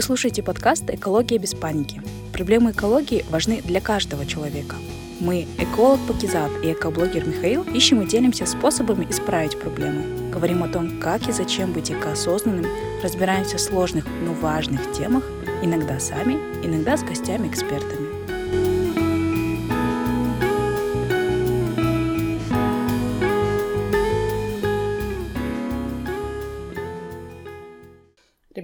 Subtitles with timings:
[0.00, 2.00] Вы слушаете подкаст «Экология без паники».
[2.32, 4.76] Проблемы экологии важны для каждого человека.
[5.20, 10.30] Мы, эколог Пакизат и экоблогер Михаил, ищем и делимся способами исправить проблемы.
[10.30, 12.64] Говорим о том, как и зачем быть экоосознанным,
[13.02, 15.22] разбираемся в сложных, но важных темах,
[15.62, 17.99] иногда сами, иногда с гостями-экспертами.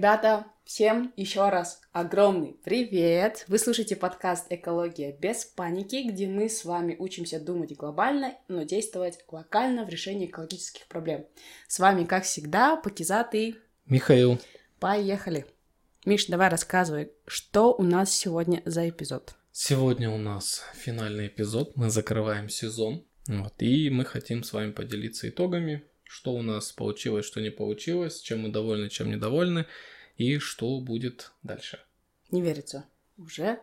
[0.07, 3.43] Ребята, всем еще раз огромный привет!
[3.49, 9.19] Вы слушаете подкаст «Экология без паники», где мы с вами учимся думать глобально, но действовать
[9.29, 11.25] локально в решении экологических проблем.
[11.67, 13.57] С вами, как всегда, Пакизат и...
[13.85, 14.39] Михаил.
[14.79, 15.45] Поехали!
[16.05, 19.35] Миш, давай рассказывай, что у нас сегодня за эпизод?
[19.51, 25.27] Сегодня у нас финальный эпизод, мы закрываем сезон, вот, и мы хотим с вами поделиться
[25.27, 29.65] итогами что у нас получилось, что не получилось, чем мы довольны, чем недовольны,
[30.17, 31.79] и что будет дальше.
[32.31, 32.85] Не верится.
[33.17, 33.59] Уже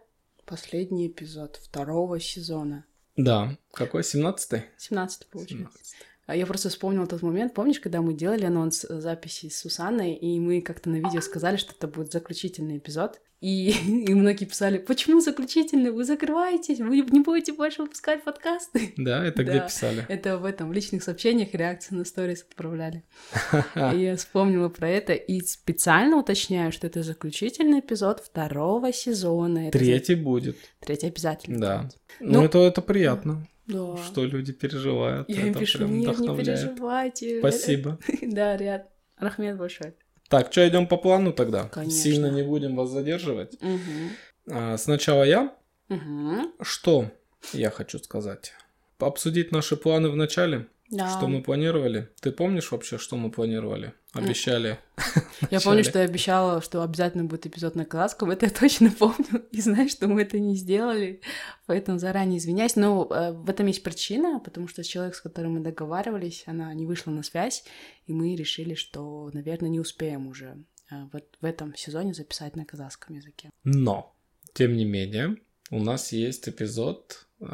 [0.47, 2.85] последний эпизод второго сезона.
[3.17, 3.57] Да.
[3.73, 4.03] Какой?
[4.03, 4.65] 17-й?
[4.79, 5.79] 17 получается.
[5.83, 10.15] 17 а я просто вспомнила тот момент, помнишь, когда мы делали анонс записи с Сусанной,
[10.15, 13.21] и мы как-то на видео сказали, что это будет заключительный эпизод.
[13.45, 13.71] И,
[14.09, 15.91] и многие писали, почему заключительный?
[15.91, 18.95] Вы закрываетесь, вы не будете больше выпускать подкасты.
[18.97, 20.07] Да, это где писали?
[20.09, 23.05] Это в этом, в личных сообщениях реакции на сторис отправляли.
[23.93, 29.71] И я вспомнила про это и специально уточняю, что это заключительный эпизод второго сезона.
[29.71, 30.57] Третий будет.
[30.81, 31.59] Третий обязательно.
[31.59, 31.89] Да.
[32.21, 33.47] Ну, ну это, это приятно.
[33.67, 33.97] Да.
[33.97, 35.29] Что люди переживают.
[35.29, 37.39] Я им пишу, нет, не переживайте.
[37.39, 37.99] Спасибо.
[38.23, 38.91] Да, Ряд.
[39.19, 39.95] Рахмет большой.
[40.29, 41.69] Так, что, идем по плану тогда?
[41.69, 41.99] Конечно.
[41.99, 43.55] Сильно не будем вас задерживать.
[43.63, 44.51] Угу.
[44.51, 45.55] А, сначала я.
[45.89, 46.55] Угу.
[46.63, 47.11] Что
[47.53, 48.53] я хочу сказать?
[48.99, 50.67] Обсудить наши планы в начале.
[50.91, 51.17] Да.
[51.17, 52.11] Что мы планировали?
[52.21, 53.95] Ты помнишь вообще, что мы планировали?
[54.13, 54.79] Обещали.
[55.51, 58.31] Я помню, что я обещала, что обязательно будет эпизод на казахском.
[58.31, 59.45] Это я точно помню.
[59.51, 61.21] И знаю, что мы это не сделали.
[61.67, 62.77] Поэтому заранее извиняюсь.
[62.77, 66.87] Но э, в этом есть причина, потому что человек, с которым мы договаривались, она не
[66.87, 67.65] вышла на связь.
[68.07, 72.65] И мы решили, что, наверное, не успеем уже э, вот в этом сезоне записать на
[72.65, 73.51] казахском языке.
[73.65, 74.15] Но,
[74.53, 75.39] тем не менее,
[75.71, 77.47] у нас есть эпизод э,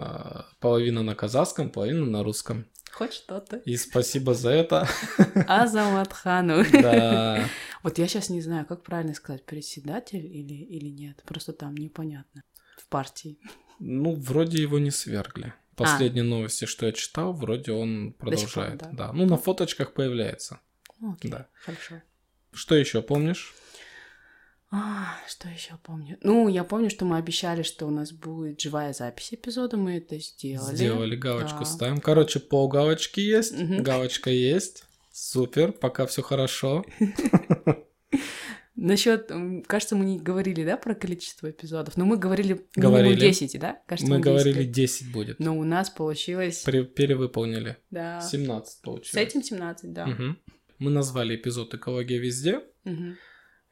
[0.58, 2.66] половина на казахском, половина на русском.
[2.92, 3.56] Хоть что-то.
[3.58, 4.88] И спасибо за это.
[5.46, 6.64] Азаматхану.
[6.72, 7.48] Да.
[7.82, 11.22] Вот я сейчас не знаю, как правильно сказать, председатель или, или нет.
[11.24, 12.42] Просто там непонятно.
[12.76, 13.38] В партии.
[13.78, 15.54] Ну, вроде его не свергли.
[15.76, 16.26] Последние а.
[16.26, 18.80] новости, что я читал, вроде он продолжает.
[18.80, 19.06] Пор, да?
[19.06, 19.12] да.
[19.14, 20.60] Ну, на фоточках появляется.
[21.02, 21.48] Окей, да.
[21.64, 22.02] хорошо.
[22.52, 23.54] Что еще помнишь?
[24.72, 26.16] А, что еще помню?
[26.22, 30.18] Ну, я помню, что мы обещали, что у нас будет живая запись эпизода, мы это
[30.20, 30.76] сделали.
[30.76, 31.64] Сделали, галочку да.
[31.64, 31.98] ставим.
[31.98, 33.82] Короче, пол галочки есть, угу.
[33.82, 34.84] галочка есть.
[35.12, 36.84] Супер, пока все хорошо.
[38.76, 39.30] Насчет,
[39.66, 43.18] кажется, мы не говорили, да, про количество эпизодов, но мы говорили, говорили.
[43.18, 43.82] 10, да?
[43.86, 45.40] Кажется, мы, мы говорили 10 будет.
[45.40, 46.62] Но у нас получилось...
[46.62, 47.76] При, перевыполнили.
[47.90, 48.20] Да.
[48.20, 49.10] 17 получилось.
[49.10, 50.04] С этим 17, да.
[50.04, 50.36] Угу.
[50.78, 52.62] Мы назвали эпизод «Экология везде».
[52.84, 53.16] Угу.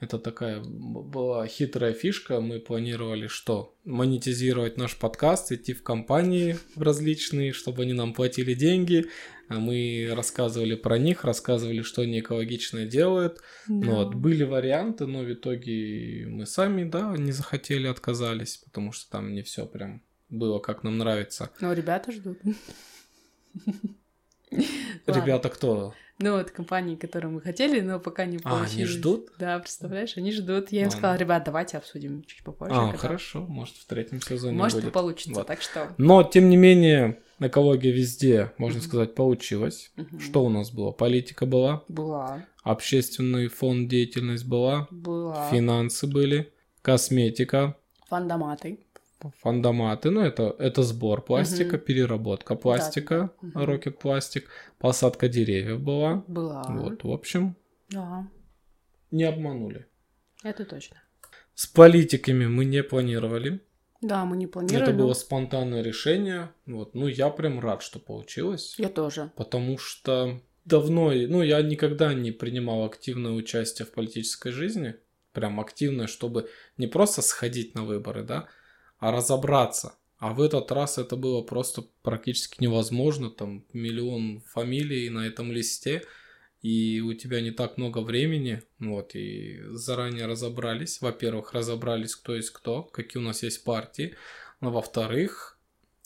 [0.00, 2.41] Это такая была хитрая фишка.
[2.41, 3.75] Мы планировали что?
[3.84, 9.06] Монетизировать наш подкаст, идти в компании различные, чтобы они нам платили деньги.
[9.48, 13.38] А мы рассказывали про них, рассказывали, что они экологично делают.
[13.66, 13.86] Да.
[13.86, 19.10] Ну, вот, были варианты, но в итоге мы сами, да, не захотели, отказались, потому что
[19.10, 21.50] там не все прям было, как нам нравится.
[21.60, 22.38] Но ребята ждут.
[25.06, 25.94] Ребята кто?
[26.21, 28.73] Ну, вот компании, которые мы хотели, но пока не получилось.
[28.73, 29.31] А, они ждут?
[29.39, 30.73] Да, представляешь, они ждут.
[30.73, 32.75] Я им сказала, ребят, давайте обсудим чуть попозже.
[32.75, 32.99] А, когда...
[32.99, 34.84] хорошо, может, в третьем сезоне может, будет.
[34.84, 35.47] Может, получится, вот.
[35.47, 35.95] так что...
[35.97, 39.93] Но, тем не менее, экология везде, можно сказать, получилась.
[40.19, 40.91] Что у нас было?
[40.91, 41.84] Политика была?
[41.87, 42.45] Была.
[42.65, 44.89] Общественный фонд деятельность была?
[44.91, 45.49] Была.
[45.51, 46.53] Финансы были?
[46.83, 47.77] Косметика?
[48.09, 48.81] Фандоматы
[49.41, 51.84] фандоматы, ну это, это сбор пластика, угу.
[51.84, 54.49] переработка пластика, да, рокет пластик,
[54.79, 56.25] посадка деревьев была.
[56.27, 56.65] Была.
[56.69, 57.57] Вот, в общем.
[57.91, 58.28] Да.
[59.10, 59.87] Не обманули.
[60.45, 61.03] Это точно.
[61.54, 63.60] С политиками мы не планировали.
[64.01, 64.83] Да, мы не планировали.
[64.84, 66.51] Это было спонтанное решение.
[66.66, 68.77] Вот, ну я прям рад, что получилось.
[68.78, 69.33] Я тоже.
[69.37, 74.95] Потому что давно, ну я никогда не принимал активное участие в политической жизни,
[75.33, 78.48] прям активное, чтобы не просто сходить на выборы, да,
[78.98, 79.95] а разобраться.
[80.18, 83.30] А в этот раз это было просто практически невозможно.
[83.30, 86.03] Там миллион фамилий на этом листе,
[86.60, 88.62] и у тебя не так много времени.
[88.80, 91.00] Вот, и заранее разобрались.
[91.00, 94.16] Во-первых, разобрались, кто есть кто, какие у нас есть партии.
[94.60, 95.56] Но во-вторых,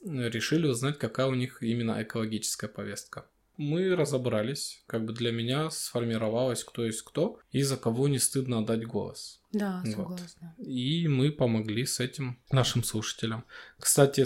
[0.05, 3.25] решили узнать, какая у них именно экологическая повестка.
[3.57, 4.83] мы разобрались.
[4.87, 9.42] Как бы для меня сформировалось, кто есть кто, и за кого не стыдно отдать голос.
[9.53, 10.55] Да, согласна.
[10.57, 10.67] Вот.
[10.67, 13.45] И мы помогли с этим нашим слушателям.
[13.79, 14.25] Кстати,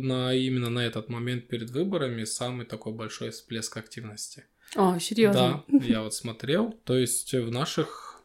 [0.00, 4.44] на, именно на этот момент перед выборами самый такой большой всплеск активности.
[4.74, 5.64] О, серьезно?
[5.68, 6.72] Да, я вот смотрел.
[6.84, 8.22] То есть в наших...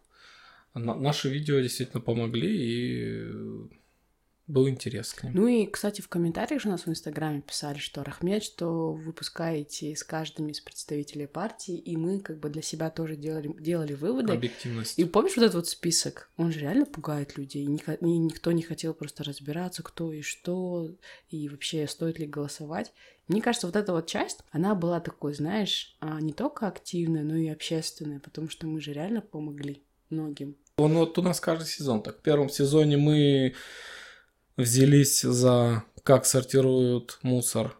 [0.75, 3.69] Наши видео действительно помогли, и
[4.50, 5.34] был интерес к ним.
[5.36, 9.96] Ну и, кстати, в комментариях же у нас в Инстаграме писали, что Рахмет, что выпускаете
[9.96, 14.34] с каждым из представителей партии, и мы как бы для себя тоже делали, делали выводы.
[14.34, 14.98] Объективность.
[14.98, 16.30] И помнишь вот этот вот список?
[16.38, 17.63] Он же реально пугает людей.
[17.63, 20.92] И никто не хотел просто разбираться, кто и что,
[21.30, 22.92] и вообще стоит ли голосовать.
[23.28, 27.36] Мне кажется, вот эта вот часть, она была такой, знаешь, а, не только активная, но
[27.36, 30.56] и общественная, потому что мы же реально помогли многим.
[30.80, 32.18] Ну вот у нас каждый сезон так.
[32.18, 33.54] В первом сезоне мы
[34.59, 37.77] взялись за как сортируют мусор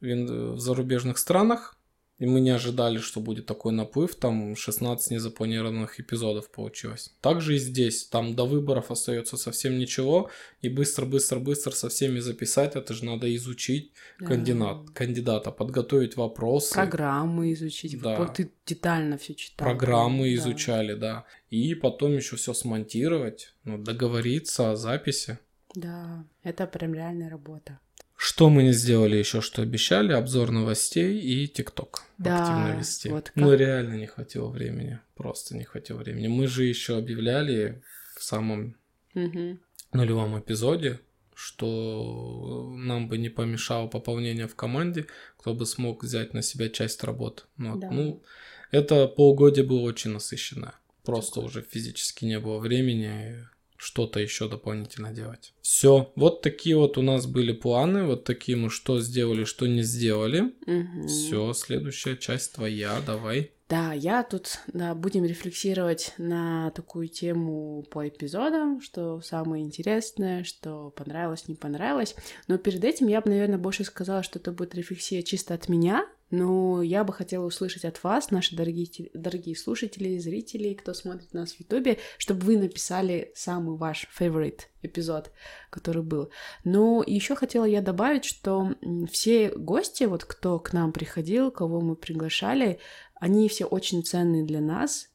[0.00, 1.76] в зарубежных странах.
[2.18, 4.14] И мы не ожидали, что будет такой наплыв.
[4.14, 7.12] Там 16 незапланированных эпизодов получилось.
[7.20, 8.04] Также и здесь.
[8.04, 10.30] Там до выборов остается совсем ничего.
[10.60, 12.76] И быстро-быстро-быстро со всеми записать.
[12.76, 13.90] Это же надо изучить
[14.20, 14.26] да.
[14.26, 16.74] кандидат, кандидата, подготовить вопросы.
[16.74, 18.00] Программы изучить.
[18.00, 18.24] Да.
[18.26, 19.66] Ты детально все читал.
[19.66, 20.34] Программы да.
[20.34, 21.24] изучали, да.
[21.50, 23.52] И потом еще все смонтировать.
[23.64, 25.40] Ну, договориться о записи.
[25.74, 27.78] Да, это прям реальная работа.
[28.16, 30.12] Что мы не сделали еще, что обещали?
[30.12, 32.04] Обзор новостей и ТикТок.
[32.18, 33.08] Да, активно вести.
[33.08, 33.36] Вот как...
[33.36, 35.00] Ну, реально не хватило времени.
[35.16, 36.28] Просто не хватило времени.
[36.28, 37.82] Мы же еще объявляли
[38.16, 38.76] в самом
[39.14, 39.58] угу.
[39.92, 41.00] нулевом эпизоде,
[41.34, 47.02] что нам бы не помешало пополнение в команде, кто бы смог взять на себя часть
[47.02, 47.42] работы.
[47.56, 47.90] Ну, да.
[47.90, 48.22] ну
[48.70, 50.74] это полгодия было очень насыщенное.
[51.02, 53.48] Просто уже физически не было времени
[53.82, 55.54] что-то еще дополнительно делать.
[55.60, 59.82] Все, вот такие вот у нас были планы, вот такие мы что сделали, что не
[59.82, 60.54] сделали.
[60.66, 61.08] Угу.
[61.08, 63.50] Все, следующая часть твоя, давай.
[63.68, 70.90] Да, я тут да, будем рефлексировать на такую тему по эпизодам, что самое интересное, что
[70.90, 72.14] понравилось, не понравилось.
[72.48, 76.06] Но перед этим я бы, наверное, больше сказала, что это будет рефлексия чисто от меня,
[76.32, 81.52] но я бы хотела услышать от вас, наши дорогие, дорогие слушатели, зрители, кто смотрит нас
[81.52, 85.30] в Ютубе, чтобы вы написали самый ваш favorite эпизод,
[85.68, 86.30] который был.
[86.64, 88.74] Но еще хотела я добавить, что
[89.10, 92.78] все гости, вот кто к нам приходил, кого мы приглашали,
[93.14, 95.11] они все очень ценные для нас,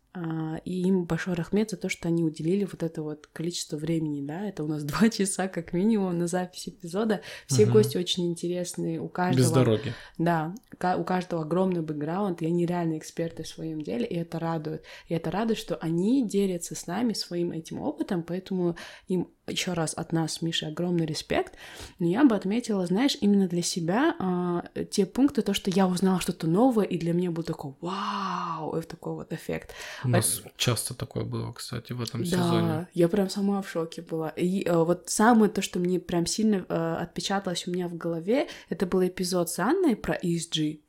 [0.66, 4.48] и им большой рахмет за то, что они уделили вот это вот количество времени, да,
[4.48, 7.22] это у нас два часа как минимум на запись эпизода.
[7.46, 7.74] Все угу.
[7.74, 9.44] гости очень интересные, у каждого...
[9.44, 9.94] Без дороги.
[10.18, 10.56] Да,
[10.98, 14.84] у каждого огромный бэкграунд, и они реально эксперты в своем деле, и это радует.
[15.08, 18.75] И это радует, что они делятся с нами своим этим опытом, поэтому
[19.08, 21.56] им еще раз от нас, Миша, огромный респект.
[22.00, 26.20] Но я бы отметила, знаешь, именно для себя э, те пункты, то, что я узнала
[26.20, 29.74] что-то новое, и для меня был такой вау, и такой вот эффект.
[30.04, 30.50] У нас а...
[30.58, 32.68] часто такое было, кстати, в этом да, сезоне.
[32.68, 34.30] Да, я прям сама в шоке была.
[34.30, 38.48] И э, вот самое то, что мне прям сильно э, отпечаталось у меня в голове,
[38.70, 40.82] это был эпизод с Анной про ESG.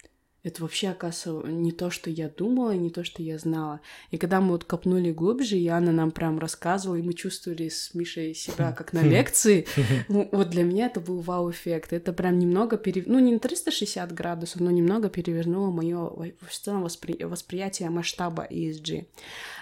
[0.48, 3.82] Это вообще, оказывается, не то, что я думала, не то, что я знала.
[4.10, 7.92] И когда мы вот копнули глубже, и Анна нам прям рассказывала, и мы чувствовали с
[7.92, 9.66] Мишей себя как на лекции,
[10.08, 11.92] ну, вот для меня это был вау-эффект.
[11.92, 13.02] Это прям немного, пере...
[13.04, 15.98] ну, не на 360 градусов, но немного перевернуло мое
[16.40, 17.22] в целом воспри...
[17.22, 19.06] восприятие масштаба ESG.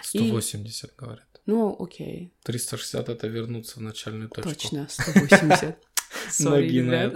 [0.03, 0.93] 180, и...
[0.97, 1.27] говорят.
[1.45, 2.31] Ну, окей.
[2.43, 4.51] 360— это вернуться в начальную точку.
[4.51, 5.75] Точно, 180.
[6.39, 7.11] Ноги на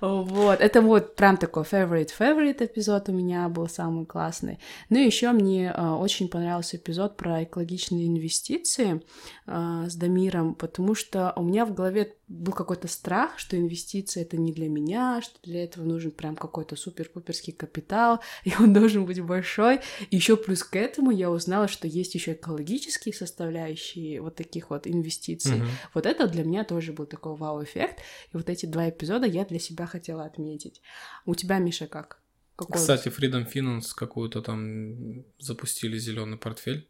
[0.00, 4.58] Вот, это вот прям такой favorite favorite эпизод у меня был самый классный.
[4.90, 9.02] Ну и еще мне э, очень понравился эпизод про экологичные инвестиции
[9.46, 14.36] э, с Дамиром, потому что у меня в голове был какой-то страх, что инвестиции это
[14.36, 19.20] не для меня, что для этого нужен прям какой-то супер-пуперский капитал, и он должен быть
[19.20, 19.80] большой.
[20.10, 25.58] Еще плюс к этому я узнала, что есть еще экологические составляющие вот таких вот инвестиций.
[25.58, 25.68] Mm-hmm.
[25.94, 28.00] Вот это для меня тоже был такой вау-эффект.
[28.32, 30.82] И вот эти два эпизода я для себя хотела отметить.
[31.24, 32.20] У тебя, Миша, как?
[32.56, 32.76] Какой?
[32.76, 36.88] Кстати, Freedom Finance какую-то там запустили зеленый портфель.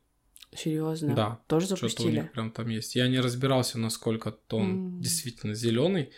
[0.56, 1.14] Серьезно?
[1.14, 1.40] Да.
[1.46, 1.90] Тоже запустили?
[1.90, 2.96] Что-то у них прям там есть.
[2.96, 5.00] Я не разбирался, насколько он mm.
[5.00, 6.10] действительно зеленый,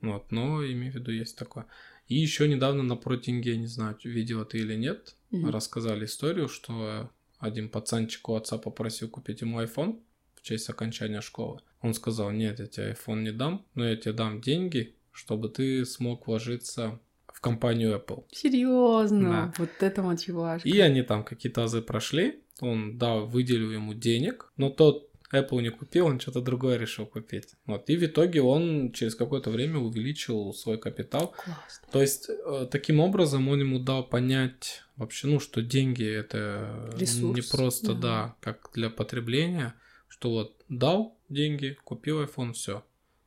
[0.00, 1.66] вот, но имею в виду есть такое.
[2.06, 5.50] И еще недавно на протинге, не знаю, видела ты или нет, mm-hmm.
[5.50, 10.00] рассказали историю, что один пацанчик у отца попросил купить ему iPhone
[10.48, 11.60] честь окончания школы.
[11.82, 15.84] Он сказал, нет, я тебе iPhone не дам, но я тебе дам деньги, чтобы ты
[15.84, 18.24] смог вложиться в компанию Apple.
[18.32, 19.30] Серьезно?
[19.30, 19.54] Да.
[19.58, 20.68] Вот это мотивашка.
[20.68, 25.68] И они там какие-то азы прошли, он, да, выделил ему денег, но тот Apple не
[25.68, 27.54] купил, он что-то другое решил купить.
[27.66, 27.90] Вот.
[27.90, 31.34] И в итоге он через какое-то время увеличил свой капитал.
[31.44, 31.88] Классно.
[31.92, 37.36] То есть, э, таким образом он ему дал понять вообще, ну, что деньги это Ресурс,
[37.36, 38.00] не просто, да.
[38.00, 38.36] да.
[38.40, 39.74] как для потребления,
[40.08, 42.84] что вот дал деньги, купил iPhone, все.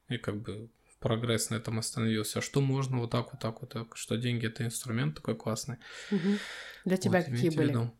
[0.09, 0.69] И как бы
[1.00, 2.39] прогресс на этом остановился.
[2.39, 5.77] А Что можно вот так, вот так, вот так, что деньги это инструмент такой классный.
[6.11, 6.38] Мгм.
[6.85, 7.69] Для тебя Вот, какие были?
[7.69, 7.91] виду.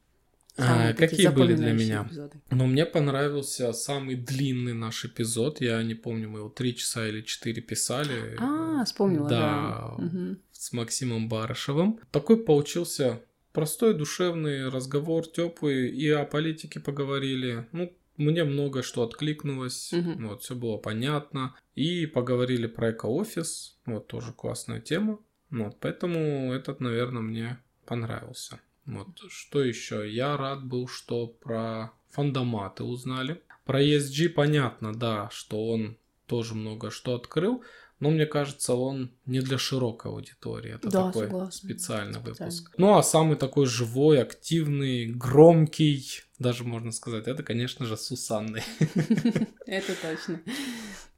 [0.55, 2.05] самые А, какие были для меня?
[2.07, 2.39] эпизоды?
[2.51, 5.61] Но мне понравился самый длинный наш эпизод.
[5.61, 8.35] Я не помню, мы его три часа или четыре писали.
[8.39, 9.95] А, вспомнила, да.
[9.97, 10.35] Да.
[10.51, 12.00] С Максимом Барышевым.
[12.11, 13.21] Такой получился
[13.51, 15.89] простой, душевный разговор, теплый.
[15.89, 17.67] И о политике поговорили.
[17.71, 19.91] Ну, мне много что откликнулось.
[19.91, 20.27] Мгм.
[20.27, 21.55] Вот, все было понятно.
[21.75, 23.77] И поговорили про эко-офис.
[23.85, 25.19] Вот, тоже классная тема.
[25.49, 28.59] Вот, поэтому этот, наверное, мне понравился.
[28.85, 30.09] Вот, что еще?
[30.09, 33.41] Я рад был, что про фандоматы узнали.
[33.65, 37.63] Про ESG понятно, да, что он тоже много что открыл,
[38.01, 40.74] но мне кажется, он не для широкой аудитории.
[40.75, 41.51] Это Да, такой согласна.
[41.51, 42.74] специальный выпуск.
[42.77, 46.05] Ну, а самый такой живой, активный, громкий,
[46.39, 48.63] даже можно сказать, это, конечно же, Сусанной.
[49.67, 50.41] Это точно.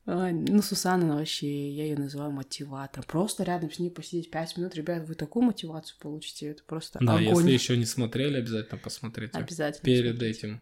[0.06, 3.06] Ну, Сусанна она вообще, я ее называю мотиватором.
[3.08, 7.14] Просто рядом с ней посидеть 5 минут, ребят, вы такую мотивацию получите, это просто Да,
[7.16, 7.30] огонь.
[7.30, 9.38] если еще не смотрели, обязательно посмотрите.
[9.38, 9.86] Обязательно.
[9.86, 10.38] Перед смотрите.
[10.38, 10.62] этим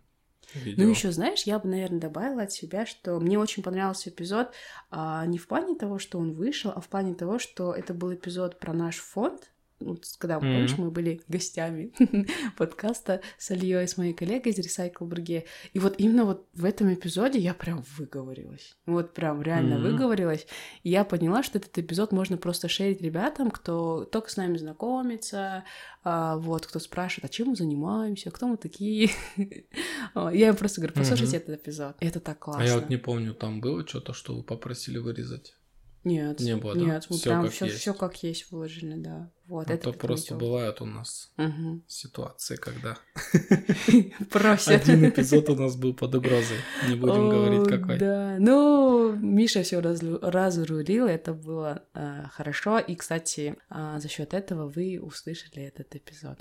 [0.60, 0.84] видео.
[0.84, 4.52] Ну, еще, знаешь, я бы, наверное, добавила от себя, что мне очень понравился эпизод
[4.90, 8.14] а, не в плане того, что он вышел, а в плане того, что это был
[8.14, 9.51] эпизод про наш фонд.
[9.82, 10.52] Ну, когда, Мгм.
[10.54, 11.92] помнишь, мы были гостями
[12.58, 15.46] подкаста с Ильей, с моей коллегой из Recycle Бурге.
[15.74, 18.76] И вот именно вот в этом эпизоде я прям выговорилась.
[18.86, 19.84] Вот прям реально Мгм.
[19.92, 20.46] выговорилась.
[20.84, 25.64] И я поняла, что этот эпизод можно просто шерить ребятам, кто только с нами знакомится,
[26.04, 29.10] а, вот, кто спрашивает, а чем мы занимаемся, кто мы такие.
[30.16, 31.44] Я им просто говорю, послушайте Мгм.
[31.46, 31.96] этот эпизод.
[32.00, 32.64] Это так классно.
[32.64, 35.56] А я вот не помню, там было что-то, что вы попросили вырезать.
[36.04, 36.80] Нет, Не было, да?
[36.82, 39.30] нет, мы Всё прям все как есть выложили, да.
[39.52, 40.50] Вот, А это то просто заметила.
[40.50, 41.84] бывают у нас Мгм.
[41.86, 42.98] ситуации, когда
[44.30, 44.82] Просят.
[44.82, 46.56] один эпизод у нас был под угрозой.
[46.88, 48.00] Не будем говорить какой.
[48.00, 52.80] Да, ну, Миша все разрулил, это было э, хорошо.
[52.80, 56.40] И, кстати, а, за счет этого вы услышали этот эпизод.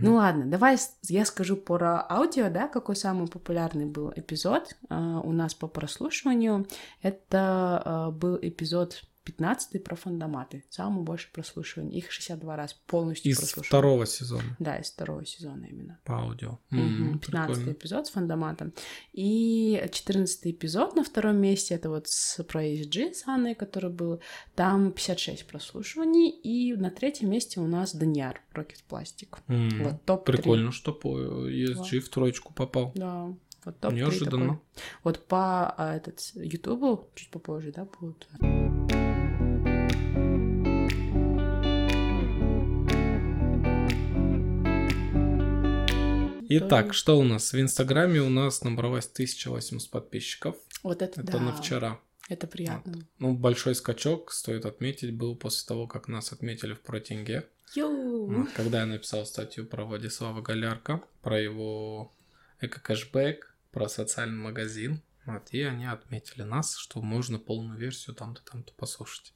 [0.00, 0.78] Ну ладно, давай
[1.08, 6.68] я скажу про аудио, да, какой самый популярный был эпизод а, у нас по прослушиванию.
[7.02, 10.64] Это а, был эпизод 15 про фандоматы.
[10.68, 11.98] Самый большой прослушивание.
[11.98, 16.00] Их 62 раз полностью Из второго сезона Да, из второго сезона именно.
[16.04, 16.58] по аудио.
[16.70, 17.72] М, 15 прикольно.
[17.76, 18.72] эпизод с фандоматом.
[19.12, 24.20] И 14 эпизод на втором месте, это вот с, про ESG с Анной, который был.
[24.54, 26.28] Там 56 прослушиваний.
[26.30, 29.38] И на третьем месте у нас Даньяр, Rocket Plastic.
[29.48, 30.24] М, Вот топ-3.
[30.24, 31.16] Прикольно, что по
[31.48, 32.92] ESG в троечку попал.
[32.94, 33.32] Да,
[33.64, 34.44] вот топ Неожиданно.
[34.54, 34.58] такой.
[35.04, 38.26] Вот по а, этот Ютубу чуть попозже, да, будут.
[46.58, 47.52] Итак, что у нас?
[47.52, 50.56] В Инстаграме у нас набралось 1800 подписчиков.
[50.82, 51.40] Вот это, Это да.
[51.40, 52.00] на вчера.
[52.28, 53.06] Это приятно.
[53.18, 57.48] Ну, большой скачок, стоит отметить, был после того, как нас отметили в протинге.
[57.74, 58.26] Йоу!
[58.26, 62.12] Вот, Когда я написал статью про Владислава Голярка, про его
[62.60, 65.00] эко-кэшбэк, про социальный магазин.
[65.24, 69.32] Вот, и они отметили нас, что можно полную версию там-то, там-то послушать.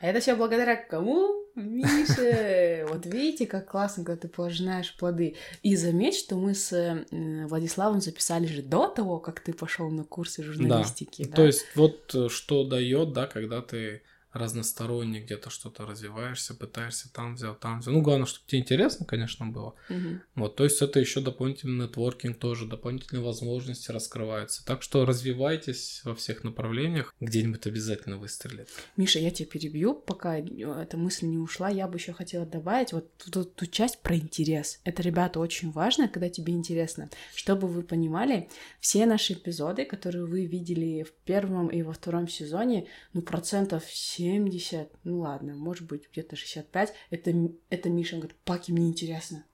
[0.00, 1.37] А это все благодаря кому?
[1.58, 2.86] Мише!
[2.88, 5.36] Вот видите, как классно, когда ты пожинаешь плоды.
[5.62, 7.04] И заметь, что мы с э,
[7.46, 11.24] Владиславом записали же до того, как ты пошел на курсы журналистики.
[11.24, 11.36] Да.
[11.36, 17.34] То есть вот э, что дает, да, когда ты разносторонне где-то что-то развиваешься, пытаешься там
[17.34, 17.94] взял, там взял.
[17.94, 19.74] Ну, главное, чтобы тебе интересно, конечно, было.
[19.88, 20.22] Мгм.
[20.34, 24.64] Вот, то есть это еще дополнительный нетворкинг тоже, дополнительные возможности раскрываются.
[24.64, 28.68] Так что развивайтесь во всех направлениях, где-нибудь обязательно выстрелит.
[28.96, 31.68] Миша, я тебя перебью, пока э, эта мысль не ушла.
[31.68, 34.80] Я бы еще хотела добавить вот ту, ту часть про интерес.
[34.84, 37.08] Это, ребята, очень важно, когда тебе интересно.
[37.34, 38.48] Чтобы вы понимали,
[38.80, 43.84] все наши эпизоды, которые вы видели в первом и во втором сезоне, ну, процентов
[44.18, 47.32] 70, ну ладно, может быть, где-то 65, это,
[47.70, 49.44] это Миша он говорит, Паки, мне интересно.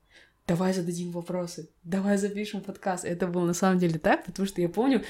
[0.46, 3.04] Давай зададим вопросы, давай запишем подкаст.
[3.04, 5.02] Это было на самом деле так, потому что я помню,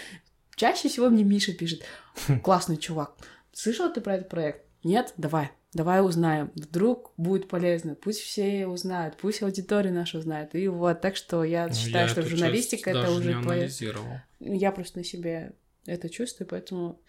[0.56, 1.82] чаще всего мне Миша пишет,
[2.42, 3.14] классный чувак,
[3.52, 4.64] слышал ты про этот проект?
[4.82, 5.14] Нет?
[5.16, 5.50] Давай.
[5.72, 6.52] Давай узнаем.
[6.54, 7.96] Вдруг будет полезно.
[7.96, 10.54] Пусть все узнают, пусть аудитория наша узнает.
[10.54, 13.68] И вот, так что я Ну, считаю, я что журналистика это уже не твоя...
[14.38, 15.54] Я просто на себе
[15.86, 17.00] это чувствую, поэтому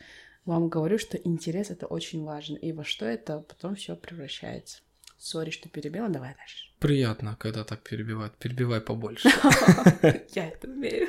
[0.46, 2.58] вам говорю, что интерес это очень важно.
[2.58, 4.80] И во что это потом все превращается.
[5.18, 6.70] Сори, что перебила, давай дальше.
[6.80, 8.36] Приятно, когда так перебивают.
[8.38, 9.30] Перебивай побольше.
[10.36, 11.08] Я это умею.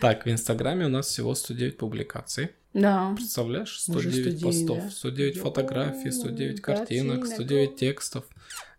[0.00, 2.50] Так, в Инстаграме у нас всего 109 публикаций.
[2.72, 3.12] Да.
[3.14, 3.88] Представляешь?
[3.88, 4.90] Уже 109 109, постов, да?
[4.90, 7.26] 109 фотографий, 109 картинок, картинок.
[7.26, 8.24] 109 текстов.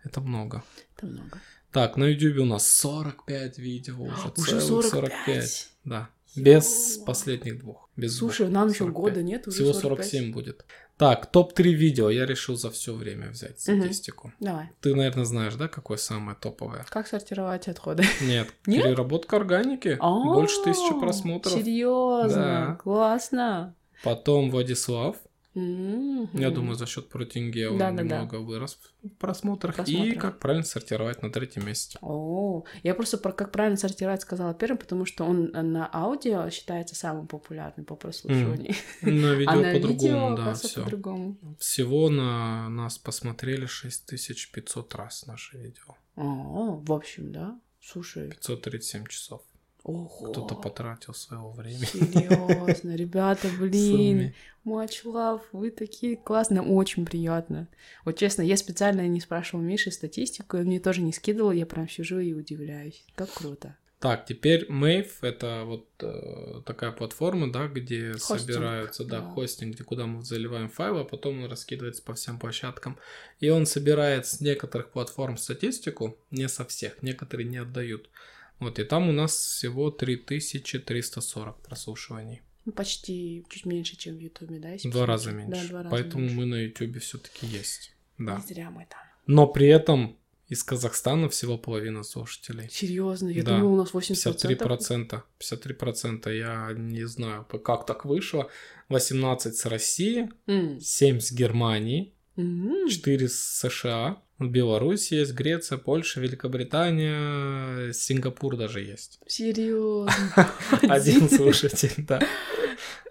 [0.03, 0.63] Это много.
[0.97, 1.39] Это много.
[1.71, 4.31] Так, на YouTube у нас 45 видео уже.
[4.37, 5.69] Уже целых 45.
[5.85, 6.09] Да.
[6.35, 7.89] Без последних двух.
[7.95, 8.53] Без Слушай, двух.
[8.53, 8.93] нам еще 45.
[8.95, 10.05] года нет, уже Всего 45.
[10.07, 10.65] 47 будет.
[10.97, 14.31] Так, топ-3 видео я решил за все время взять статистику.
[14.39, 14.69] Давай.
[14.81, 16.85] Ты, наверное, знаешь, да, какое самое топовое?
[16.89, 18.03] Как сортировать отходы?
[18.21, 18.83] Нет, Нет?
[18.83, 19.97] переработка органики.
[19.99, 21.53] Больше тысячи просмотров.
[21.53, 22.79] Серьезно?
[22.83, 23.75] Классно.
[24.03, 25.17] Потом Владислав.
[25.55, 28.03] М, Я думаю, за счет Протинге он Да-да-да.
[28.03, 29.75] немного вырос в просмотрах.
[29.75, 30.21] И Просмотрах.
[30.21, 31.97] как правильно сортировать на третьем месте.
[32.01, 36.95] О, я просто про как правильно сортировать сказала первым, потому что он на аудио считается
[36.95, 38.73] самым популярным по прослушиванию.
[39.01, 40.83] На видео А на видео, по-другому, да, все.
[40.83, 41.37] по-другому.
[41.59, 45.95] Всего на нас посмотрели 6500 раз наше видео.
[46.17, 47.59] О, в общем, да?
[47.81, 49.41] Слушай, 537 часов.
[49.85, 50.31] Ого.
[50.31, 51.85] Кто-то потратил своего времени.
[51.85, 54.33] Серьезно, ребята, блин.
[54.65, 57.67] Much love, вы такие классные, очень приятно.
[58.03, 61.67] Вот честно, я специально не спрашивала Миши статистику, и он мне тоже не скидывал, я
[61.67, 63.05] прям сижу и удивляюсь.
[63.15, 63.77] Как круто.
[63.99, 69.29] Так, теперь Mave это вот э, такая платформа, да, где Хостинг, собираются, да, да.
[69.29, 72.99] хостинг, где куда мы заливаем файлы, а потом он раскидывается по всем площадкам.
[73.39, 78.09] И он собирает с некоторых платформ статистику, не со всех, некоторые не отдают.
[78.59, 82.41] Вот, и там у нас всего 3340 прослушиваний.
[82.65, 84.71] Ну, почти чуть меньше, чем в Ютубе, да?
[84.71, 85.61] если два раза меньше.
[85.61, 86.35] Да, два раза Поэтому меньше.
[86.35, 87.95] мы на Ютубе все-таки есть.
[88.17, 88.37] Да.
[88.37, 88.99] Не зря мы там.
[89.27, 92.67] Но при этом из Казахстана всего половина слушателей.
[92.71, 94.47] Серьезно, я Да, думала, у нас 80%.
[94.57, 95.23] 53%.
[95.39, 96.31] 53%.
[96.35, 98.49] Я не знаю, как так вышло.
[98.89, 100.79] 18 с России, М.
[100.79, 102.87] 7 с Германии, М.
[102.87, 104.21] 4 с США.
[104.37, 109.19] Беларусь есть, Греция, Польша, Великобритания, Сингапур даже есть.
[109.27, 110.11] Серьезно.
[110.81, 112.19] Один слушатель, да.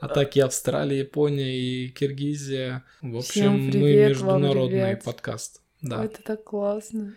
[0.01, 2.85] А так и Австралия, Япония и Киргизия.
[3.01, 5.63] В общем, мы международный подкаст.
[5.81, 6.05] Да.
[6.05, 7.15] Это так классно.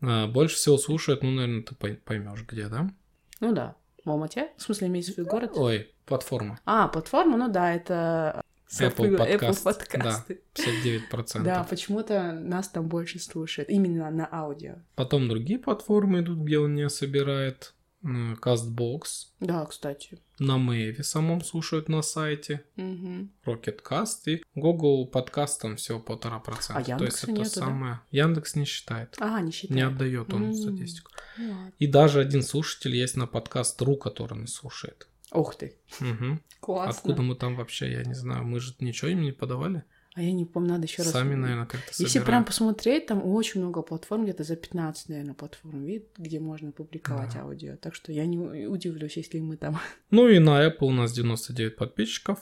[0.00, 2.90] А, больше всего слушают, ну, наверное, ты поймешь, где, да?
[3.40, 3.76] Ну да.
[4.04, 4.48] В Алмате?
[4.56, 5.52] В смысле, имеется в виду город?
[5.54, 6.60] Ой, платформа.
[6.64, 10.40] А, платформа, ну да, это Apple Apple подкаст, подкасты.
[10.54, 11.42] 59%.
[11.42, 14.76] Да, почему-то нас там больше слушают, именно на аудио.
[14.94, 17.74] Потом другие платформы идут, где он не собирает.
[18.04, 19.00] М, Castbox.
[19.40, 20.20] Да, кстати.
[20.38, 22.64] На Мэйве самом слушают на сайте.
[22.76, 23.32] Мгм.
[23.44, 26.80] Rocketcast и Google подкаст там всего полтора процента.
[26.80, 27.60] А То есть Яндекса это нету, да?
[27.66, 28.00] самое.
[28.12, 29.16] Яндекс не считает.
[29.18, 29.74] А, не считаю.
[29.76, 30.54] Не отдает он М.
[30.54, 31.10] статистику.
[31.38, 31.72] Ладно.
[31.80, 35.08] И даже один слушатель есть на подкаст Ру, который нас слушает.
[35.32, 36.40] Ух ты, Мгм.
[36.60, 36.90] классно.
[36.90, 38.44] Откуда мы там вообще, я не знаю.
[38.44, 39.82] Мы же ничего им не подавали.
[40.14, 41.12] А я не помню, надо еще раз.
[41.12, 42.26] Сами, наверное, как-то Если собираем.
[42.26, 47.36] прям посмотреть, там очень много платформ, где-то за 15, наверное, платформ, вид, где можно публиковать
[47.36, 47.44] Ага.
[47.44, 47.76] аудио.
[47.76, 49.78] Так что я не удивлюсь, если мы там.
[50.10, 52.38] Ну и на Apple у нас 99 подписчиков,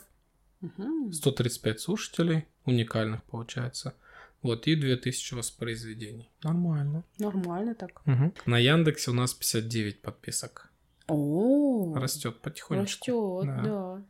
[0.63, 1.13] Мгм.
[1.13, 3.95] 135 слушателей, уникальных получается.
[4.43, 6.31] Вот, и 2000 воспроизведений.
[6.43, 7.05] Нормально.
[7.19, 8.01] Нормально так.
[8.07, 8.33] Мгм.
[8.47, 10.71] На Яндексе у нас 59 подписок.
[11.09, 11.66] О,
[12.01, 13.43] Растет потихонечку.
[13.43, 13.63] растет, Да.
[13.63, 14.03] да.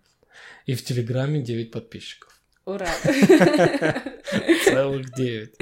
[0.66, 2.32] И в Телеграме 9 подписчиков.
[2.64, 2.88] Ура!
[4.64, 5.54] Целых 9.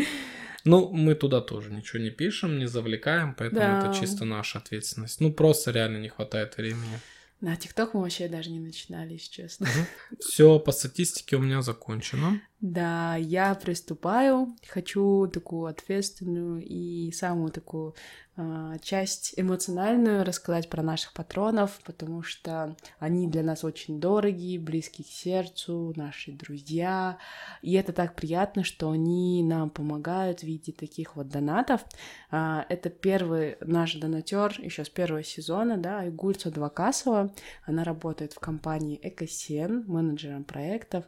[0.65, 3.91] Ну, мы туда тоже ничего не пишем, не завлекаем, поэтому Да.
[3.91, 5.21] это чисто наша ответственность.
[5.21, 6.99] Ну, просто реально не хватает времени.
[7.41, 9.67] На ТикТок мы вообще даже не начинали, если честно.
[10.19, 12.41] Все по статистике у меня закончено.
[12.65, 14.57] Да, я приступаю.
[14.67, 17.95] Хочу такую ответственную и самую такую
[18.39, 25.03] а, часть эмоциональную рассказать про наших патронов, потому что они для нас очень дороги, близки
[25.03, 27.19] к сердцу, наши друзья.
[27.61, 31.85] И это так приятно, что они нам помогают в виде таких вот донатов.
[32.31, 37.31] А, это первый наш донатер еще с первого сезона, да, Айгуль Садвакасова.
[37.67, 41.05] Она работает в компании Экосен, менеджером проектов.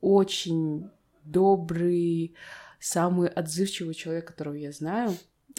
[0.00, 0.88] Очень
[1.24, 2.34] добрый,
[2.78, 5.14] самый отзывчивый человек, которого я знаю.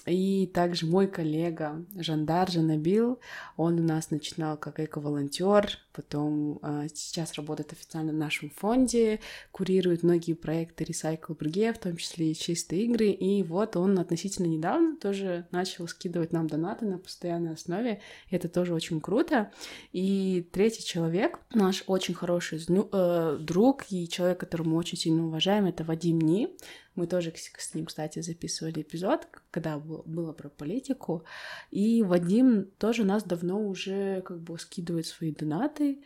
[0.08, 3.20] И также мой коллега Жандар Жанабил,
[3.56, 9.20] он у нас начинал как эко-волонтер, потом а, сейчас работает официально в нашем фонде,
[9.52, 14.48] курирует многие проекты Recycle Brigade, в том числе и чистые игры, и вот он относительно
[14.48, 19.52] недавно тоже начал скидывать нам донаты на постоянной основе, и это тоже очень круто.
[19.92, 25.66] И третий человек, наш очень хороший э, друг и человек, которого мы очень сильно уважаем,
[25.66, 26.50] это Вадим Ни.
[26.96, 31.24] Мы тоже с ним, кстати, записывали эпизод, когда был- было про политику.
[31.72, 36.00] И Вадим тоже нас давно уже как бы скидывает свои донаты.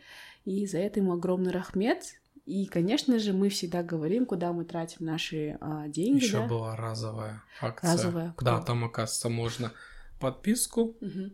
[0.44, 2.04] И за это ему огромный рахмет.
[2.44, 6.22] И, конечно же, мы всегда говорим, куда мы тратим наши а, деньги.
[6.22, 6.46] Еще да?
[6.46, 7.92] была разовая акция.
[7.94, 8.34] Разовая.
[8.40, 8.66] Да, Кто?
[8.66, 9.72] там, оказывается, можно
[10.20, 11.32] подписку Мгм.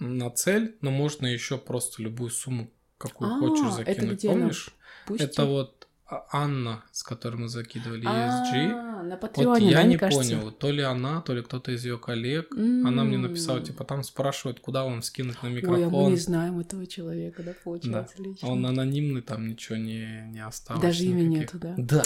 [0.00, 4.18] на цель, но можно еще просто любую сумму, какую А, хочешь это закинуть.
[4.18, 4.74] где нам Помнишь?
[5.06, 8.70] Пусть Это вот Анна, с которой мы закидывали ESG.
[8.72, 10.36] А, на Вот Патреоне, я да, не кажется?
[10.36, 12.52] понял, то ли она, то ли кто-то из ее коллег.
[12.52, 16.10] Она мне написала, типа, там спрашивают, куда вам скинуть на Ой, а мы микрофон.
[16.12, 18.48] не знаем этого человека, да, получается, лично.
[18.48, 20.82] Он анонимный, там ничего не, не осталось.
[20.82, 21.54] Даже имя никаких.
[21.54, 21.74] нету, да?
[21.76, 22.02] Да.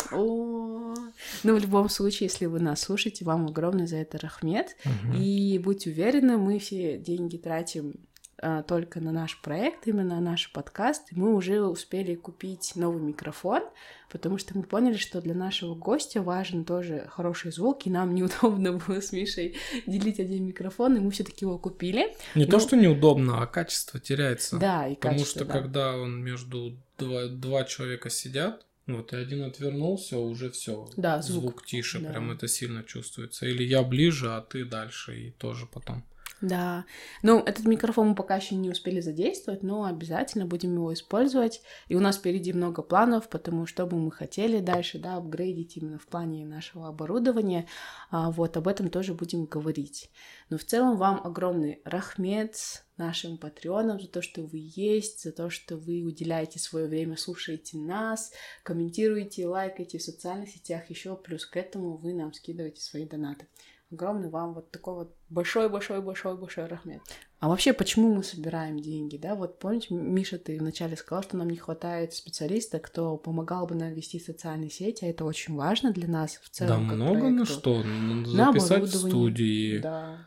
[1.44, 4.76] Ну, в любом случае, если вы нас слушаете, вам огромное за это рахмет.
[5.16, 7.94] И будьте уверены, мы все деньги тратим
[8.42, 11.12] а, только на наш проект, именно на наш подкаст.
[11.12, 13.62] И мы уже успели купить новый микрофон,
[14.10, 18.72] потому что мы поняли, что для нашего гостя важен тоже хороший звук, и нам неудобно
[18.74, 22.14] было с Мишей делить один микрофон, и мы все таки его купили.
[22.34, 24.58] Не Ну- то, что неудобно, а качество теряется.
[24.58, 25.52] Да, и Потому качество, что да.
[25.60, 30.88] когда он между два, два человека сидят, вот и один отвернулся, уже все.
[30.96, 31.64] Да, звук.
[31.64, 32.10] тише, Да.
[32.10, 33.46] прям это сильно чувствуется.
[33.46, 36.04] Или я ближе, а ты дальше, и тоже потом.
[36.40, 36.86] Да.
[37.22, 41.60] Ну, этот микрофон мы пока еще не успели задействовать, но обязательно будем его использовать.
[41.88, 45.98] И у нас впереди много планов, потому что бы мы хотели дальше, да, апгрейдить именно
[45.98, 47.66] в плане нашего оборудования.
[48.10, 50.10] А, вот об этом тоже будем говорить.
[50.48, 55.50] Но в целом вам огромный рахмет нашим патреонам за то, что вы есть, за то,
[55.50, 60.88] что вы уделяете свое время, слушаете нас, комментируете, лайкаете в социальных сетях.
[60.88, 63.46] Еще плюс к этому вы нам скидываете свои донаты.
[63.92, 67.00] Огромный вам вот такой вот большой-большой-большой-большой рахмет.
[67.40, 69.34] А вообще, почему мы собираем деньги, да?
[69.34, 73.92] Вот помните, Миша, ты вначале сказал, что нам не хватает специалиста, кто помогал бы нам
[73.92, 76.84] вести социальные сети, а это очень важно для нас в целом.
[76.84, 77.46] да как много на проекту.
[77.46, 77.82] что.
[77.82, 80.18] Ну, На Записать в студии, Да.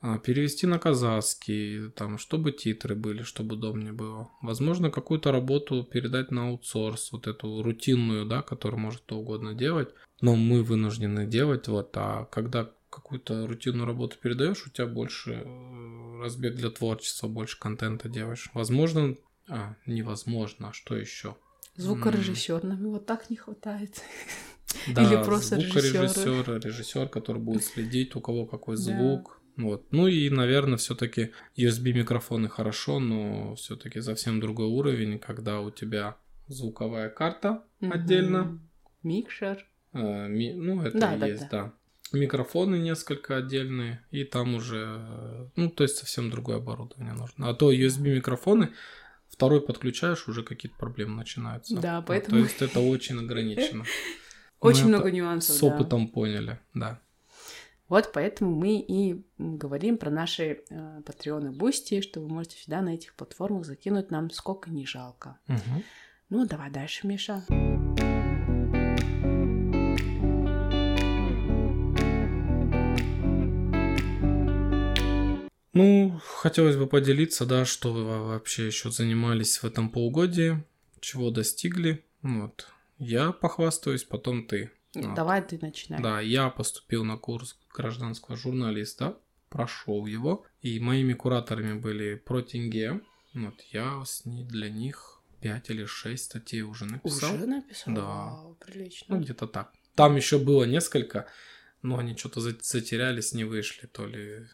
[0.00, 4.30] а, перевести на казахский, там, чтобы титры были, чтобы удобнее было.
[4.42, 9.88] Возможно, какую-то работу передать на аутсорс, вот эту рутинную, да, которую может кто угодно делать,
[10.20, 16.20] но мы вынуждены делать, вот, а когда какую-то рутинную работу передаешь, у тебя больше э,
[16.22, 18.50] разбег для творчества, больше контента делаешь.
[18.54, 19.14] Возможно,
[19.48, 21.36] а, невозможно, а что еще?
[21.76, 24.02] Звукорежиссер, нам его так не хватает.
[24.94, 28.82] Да, Или просто звукорежиссер, режиссер, который будет следить, у кого какой Да.
[28.82, 29.40] звук.
[29.56, 29.86] Вот.
[29.92, 36.18] Ну и, наверное, все-таки USB микрофоны хорошо, но все-таки совсем другой уровень, когда у тебя
[36.48, 38.60] звуковая карта отдельно.
[39.02, 39.66] Микшер.
[39.94, 41.72] э, ми- ну, это Да, и да, есть, да.
[42.12, 47.48] Микрофоны несколько отдельные, и там уже, э, ну, то есть совсем другое оборудование нужно.
[47.50, 48.72] А то USB микрофоны
[49.28, 51.76] второй подключаешь, уже какие-то проблемы начинаются.
[51.76, 53.84] Да, Вот, поэтому- то есть это очень ограничено.
[54.60, 55.54] Очень Мы много нюансов.
[55.54, 55.66] С да.
[55.68, 57.00] опытом поняли, да.
[57.88, 62.80] Вот поэтому мы и говорим про наши э, Patreon и Boosty, что вы можете всегда
[62.82, 65.38] на этих платформах закинуть нам сколько не жалко.
[66.28, 67.44] Ну, давай дальше, Миша.
[67.48, 67.77] Ну,
[76.42, 80.64] хотелось бы поделиться, да, что вы во- вообще еще занимались в этом полугодии,
[81.00, 82.04] чего достигли.
[82.22, 82.68] Вот.
[82.98, 84.70] Я похвастаюсь, потом ты.
[84.94, 85.14] Вот.
[85.14, 86.02] Давай ты начинай.
[86.02, 89.18] Да, я поступил на курс гражданского журналиста,
[89.50, 93.00] прошел его, и моими кураторами были про тенге.
[93.34, 97.34] Вот я с ней для них 5 или 6 статей уже написал.
[97.34, 97.94] Уже написал?
[97.94, 98.02] Да.
[98.04, 99.14] Вау, прилично.
[99.16, 99.72] Ну, где-то так.
[99.94, 101.26] Там еще было несколько,
[101.82, 104.46] но они что-то за- затерялись, не вышли, то ли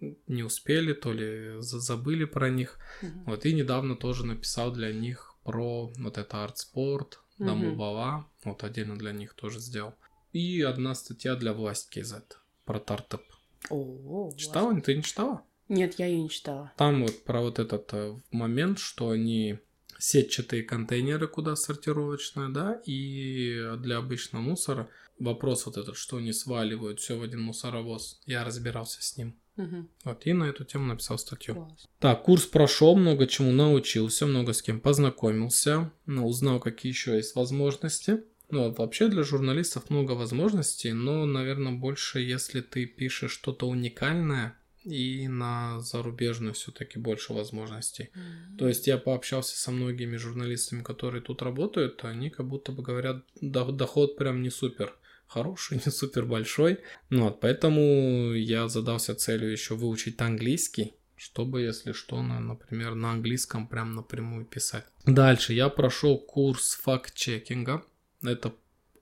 [0.00, 2.78] не успели, то ли за- забыли про них.
[3.02, 3.24] Мгм.
[3.26, 7.46] Вот и недавно тоже написал для них про вот это артспорт, Мгм.
[7.46, 9.94] Дамубава, вот отдельно для них тоже сделал.
[10.32, 12.22] И одна статья для власть KZ
[12.64, 13.22] про стартап.
[13.70, 14.80] О, Читала?
[14.80, 15.42] Ты не читала?
[15.68, 16.72] Нет, я ее не читала.
[16.76, 19.58] Там вот про вот этот э, момент, что они
[19.98, 27.00] сетчатые контейнеры, куда сортировочные, да, и для обычного мусора вопрос вот этот, что они сваливают
[27.00, 28.20] все в один мусоровоз.
[28.26, 29.36] Я разбирался с ним.
[29.58, 29.88] Мгм.
[30.04, 31.54] Вот, и на эту тему написал статью.
[31.56, 31.88] Класс.
[31.98, 37.34] Так, курс прошел, много чему научился, много с кем познакомился, ну, узнал, какие еще есть
[37.34, 38.22] возможности.
[38.50, 45.28] Ну, вообще для журналистов много возможностей, но, наверное, больше, если ты пишешь что-то уникальное, и
[45.28, 48.10] на зарубежную все-таки больше возможностей.
[48.58, 53.24] То есть я пообщался со многими журналистами, которые тут работают, они как будто бы говорят,
[53.40, 54.96] «Да- доход прям не супер
[55.28, 56.80] хороший, не супер большой.
[57.10, 63.12] Ну вот, поэтому я задался целью еще выучить английский, чтобы, если что, на, например, на
[63.12, 64.84] английском прям напрямую писать.
[65.04, 67.84] Дальше я прошел курс факт-чекинга.
[68.22, 68.52] Это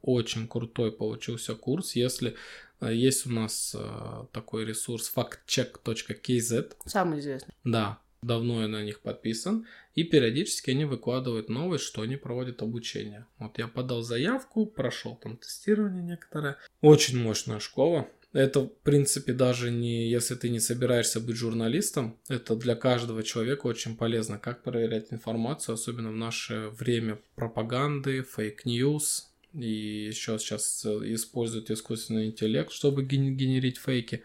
[0.03, 1.97] очень крутой получился курс.
[1.97, 2.37] Если
[2.81, 7.55] э, есть у нас э, такой ресурс factcheck.kz, Самый известный.
[7.65, 7.99] да.
[8.27, 13.27] Давно я на них подписан, и периодически они выкладывают новость, что они проводят обучение.
[13.39, 16.57] Вот я подал заявку, прошел там тестирование некоторое.
[16.81, 18.09] Очень мощная школа.
[18.33, 23.67] Это, в принципе, даже не, если ты не собираешься быть журналистом, это для каждого человека
[23.67, 30.85] очень полезно, как проверять информацию, особенно в наше время пропаганды, fake news, и еще сейчас
[30.85, 34.23] используют искусственный интеллект, чтобы генерить фейки.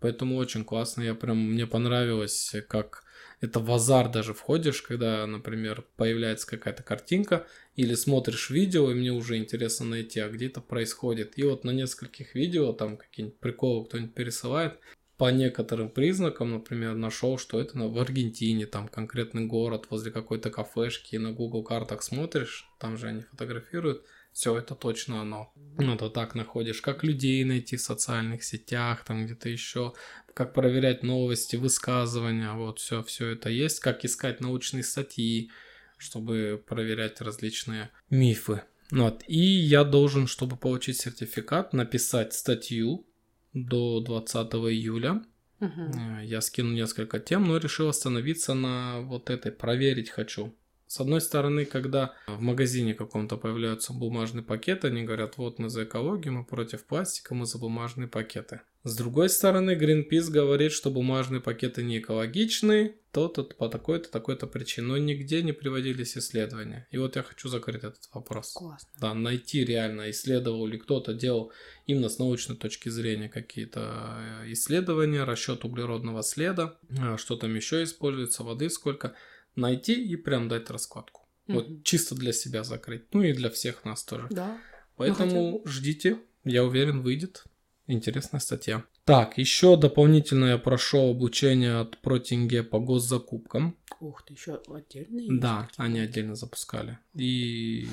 [0.00, 3.03] Поэтому очень классно, я прям, мне понравилось, как
[3.40, 9.12] это в азар даже входишь, когда, например, появляется какая-то картинка, или смотришь видео, и мне
[9.12, 11.38] уже интересно найти, а где это происходит.
[11.38, 14.78] И вот на нескольких видео, там какие-нибудь приколы кто-нибудь пересылает,
[15.16, 21.14] по некоторым признакам, например, нашел, что это в Аргентине, там конкретный город, возле какой-то кафешки,
[21.14, 25.52] и на Google картах смотришь, там же они фотографируют, все, это точно оно.
[25.78, 29.92] Ну, то так находишь, как людей найти в социальных сетях, там где-то еще,
[30.34, 35.52] как проверять новости, высказывания, вот все, все это есть, как искать научные статьи,
[35.98, 38.62] чтобы проверять различные мифы.
[38.90, 39.22] Вот.
[39.28, 43.06] И я должен, чтобы получить сертификат, написать статью
[43.52, 45.22] до 20 июля.
[45.60, 46.22] Угу.
[46.24, 50.52] Я скину несколько тем, но решил остановиться на вот этой, проверить хочу.
[50.94, 55.82] С одной стороны, когда в магазине каком-то появляются бумажные пакеты, они говорят, вот мы за
[55.82, 58.60] экологию, мы против пластика, мы за бумажные пакеты.
[58.84, 64.86] С другой стороны, Greenpeace говорит, что бумажные пакеты не экологичны, то-то по такой-то, такой-то причине.
[64.86, 66.86] Но нигде не приводились исследования.
[66.92, 68.52] И вот я хочу закрыть этот вопрос.
[68.52, 68.88] Классно.
[69.00, 71.50] Да, найти реально, исследовал ли кто-то, делал
[71.86, 77.82] именно с научной точки зрения какие-то э, исследования, расчет углеродного следа, а, что там еще
[77.82, 79.16] используется, воды сколько–
[79.56, 81.22] найти и прям дать раскладку.
[81.46, 83.12] mm Вот чисто для себя закрыть.
[83.12, 84.26] Ну и для всех нас тоже.
[84.30, 84.58] Да.
[84.96, 87.44] Поэтому ну, ждите, я уверен, выйдет.
[87.86, 88.84] Интересная статья.
[89.04, 93.76] Так, еще дополнительно я прошел обучение от Протинге по госзакупкам.
[94.00, 95.40] Ух ты, еще отдельно?
[95.40, 96.98] Да, они отдельно запускали.
[97.14, 97.86] И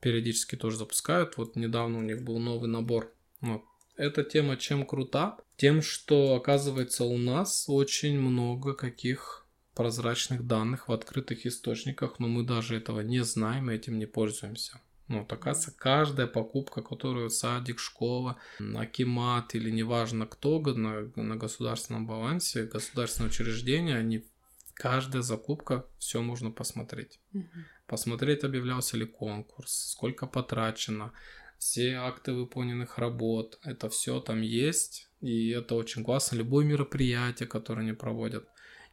[0.00, 1.36] периодически тоже запускают.
[1.36, 3.12] Вот недавно у них был новый набор.
[3.42, 3.62] Вот.
[3.96, 5.36] Эта тема чем крута?
[5.56, 9.39] Тем, что оказывается у нас очень много каких
[9.80, 14.78] прозрачных данных в открытых источниках, но мы даже этого не знаем и этим не пользуемся.
[15.08, 18.36] Ну, вот, оказывается, каждая покупка, которую садик, школа,
[18.76, 24.26] акимат или неважно кто на, на государственном балансе, государственное учреждение, они
[24.74, 27.18] каждая закупка, все можно посмотреть.
[27.32, 27.46] Угу.
[27.86, 31.12] Посмотреть, объявлялся ли конкурс, сколько потрачено,
[31.56, 36.36] все акты выполненных работ, это все там есть, и это очень классно.
[36.36, 38.46] Любое мероприятие, которое они проводят.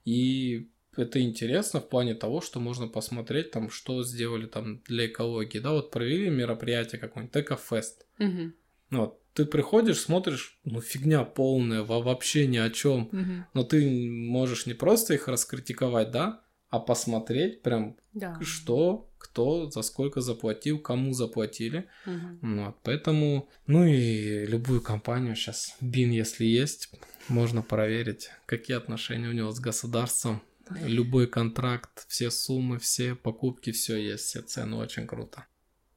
[0.06, 5.60] И это интересно в плане того, что можно посмотреть там, что сделали там для экологии.
[5.60, 8.05] Да, вот провели мероприятие какое-нибудь, Экофест.
[8.19, 8.51] Угу.
[8.91, 13.10] Вот, ты приходишь, смотришь, ну фигня полная, вообще ни о чем.
[13.12, 13.45] Угу.
[13.53, 18.39] Но ты можешь не просто их раскритиковать, да, а посмотреть прям, да.
[18.41, 21.88] что, кто, за сколько заплатил, кому заплатили.
[22.05, 22.38] Угу.
[22.41, 26.89] Вот, поэтому, ну и любую компанию сейчас, БИН, если есть,
[27.27, 30.41] можно проверить, какие отношения у него с государством
[30.82, 35.45] Любой контракт, все суммы, все покупки, все есть, все цены, очень круто.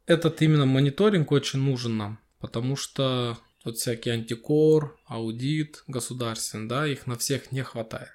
[0.06, 7.06] Этот именно мониторинг очень нужен нам, потому что вот всякий антикор, аудит государственный, да, их
[7.06, 8.12] на всех не хватает.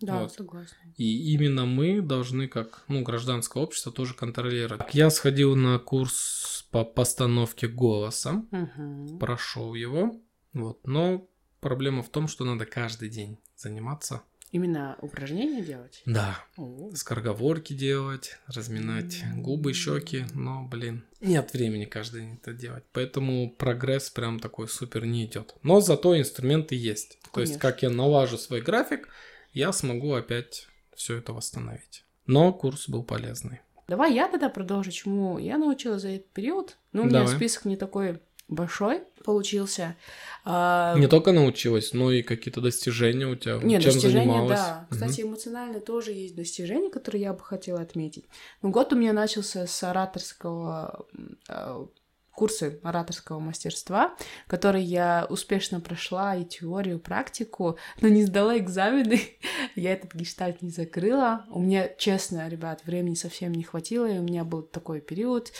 [0.00, 0.32] Да, вот.
[0.32, 0.76] согласна.
[0.96, 4.94] И именно мы должны, как ну, гражданское общество, тоже контролировать.
[4.94, 9.18] Я сходил на курс по постановке голоса, угу.
[9.18, 10.20] прошел его,
[10.52, 11.28] вот, но
[11.60, 16.02] проблема в том, что надо каждый день заниматься Именно упражнения делать?
[16.04, 16.44] Да.
[16.58, 16.90] О.
[16.94, 19.40] Скороговорки делать, разминать mm-hmm.
[19.40, 22.84] губы, щеки, но, блин, нет времени каждый день это делать.
[22.92, 25.54] Поэтому прогресс прям такой супер не идет.
[25.62, 27.18] Но зато инструменты есть.
[27.18, 27.32] Конечно.
[27.32, 29.08] То есть, как я налажу свой график,
[29.54, 32.04] я смогу опять все это восстановить.
[32.26, 33.60] Но курс был полезный.
[33.88, 36.76] Давай я тогда продолжу, чему я научилась за этот период.
[36.92, 37.36] Ну, у меня Давай.
[37.36, 39.96] список не такой большой получился.
[40.44, 40.96] А...
[40.98, 43.58] Не только научилась, но и какие-то достижения у тебя.
[43.62, 44.58] Нет, Чем достижения, занималась?
[44.58, 44.86] да.
[44.90, 48.24] Кстати, эмоционально тоже есть достижения, которые я бы хотела отметить.
[48.60, 51.06] Ну, год у меня начался с ораторского
[51.48, 51.86] э,
[52.32, 59.20] курсы ораторского мастерства, которые я успешно прошла и теорию, и практику, но не сдала экзамены.
[59.76, 61.44] я этот гештальт не закрыла.
[61.50, 65.52] У меня, честно, ребят, времени совсем не хватило, и у меня был такой период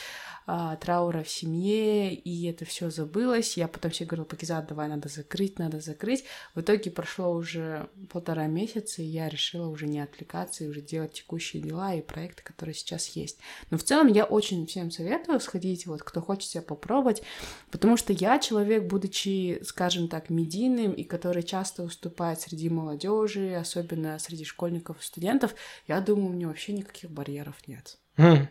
[0.46, 3.56] а, траура в семье, и это все забылось.
[3.56, 6.24] Я потом все говорила, Пакизат, давай, надо закрыть, надо закрыть.
[6.54, 11.12] В итоге прошло уже полтора месяца, и я решила уже не отвлекаться и уже делать
[11.12, 13.38] текущие дела и проекты, которые сейчас есть.
[13.70, 17.22] Но в целом я очень всем советую сходить, вот кто хочет себя попробовать,
[17.70, 24.18] потому что я человек, будучи, скажем так, медийным и который часто уступает среди молодежи, особенно
[24.18, 25.54] среди школьников и студентов,
[25.86, 27.98] я думаю, у меня вообще никаких барьеров нет.
[28.16, 28.48] Хм.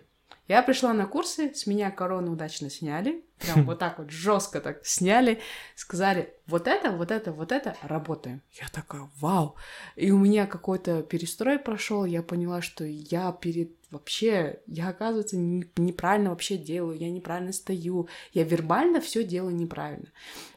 [0.47, 4.85] Я пришла на курсы, с меня корону удачно сняли, прям вот так вот жестко так
[4.85, 5.39] сняли,
[5.75, 8.41] сказали, вот это, вот это, вот это, работаем.
[8.53, 9.55] Я такая, вау.
[9.95, 16.29] И у меня какой-то перестрой прошел, я поняла, что я перед вообще, я, оказывается, неправильно
[16.29, 20.07] вообще делаю, я неправильно стою, я вербально все делаю неправильно.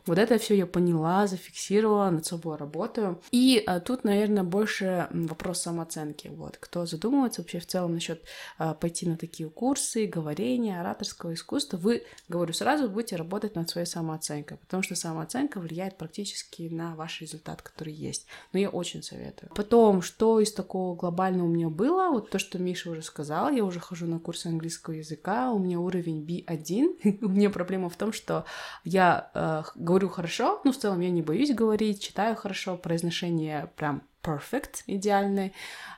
[0.06, 3.22] Вот это все я поняла, зафиксировала, над собой работаю.
[3.30, 6.28] И а, тут, наверное, больше вопрос самооценки.
[6.28, 8.22] Вот, кто задумывается вообще в целом насчет
[8.58, 13.86] а, пойти на такие курсы, говорения, ораторского искусства, вы, говорю сразу, будете работать над своей
[13.86, 18.26] самооценкой, потому что самооценка влияет практически на ваш результат, который есть.
[18.52, 19.50] Но я очень советую.
[19.54, 23.64] Потом, что из такого глобального у меня было, вот то, что Миша уже сказал, я
[23.64, 28.12] уже хожу на курсы английского языка, у меня уровень B1, у меня проблема в том,
[28.12, 28.44] что
[28.84, 34.02] я э, говорю хорошо, ну, в целом я не боюсь говорить, читаю хорошо, произношение прям
[34.24, 35.52] perfect, идеальный,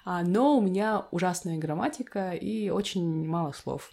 [0.05, 3.91] а, но у меня ужасная грамматика и очень мало слов.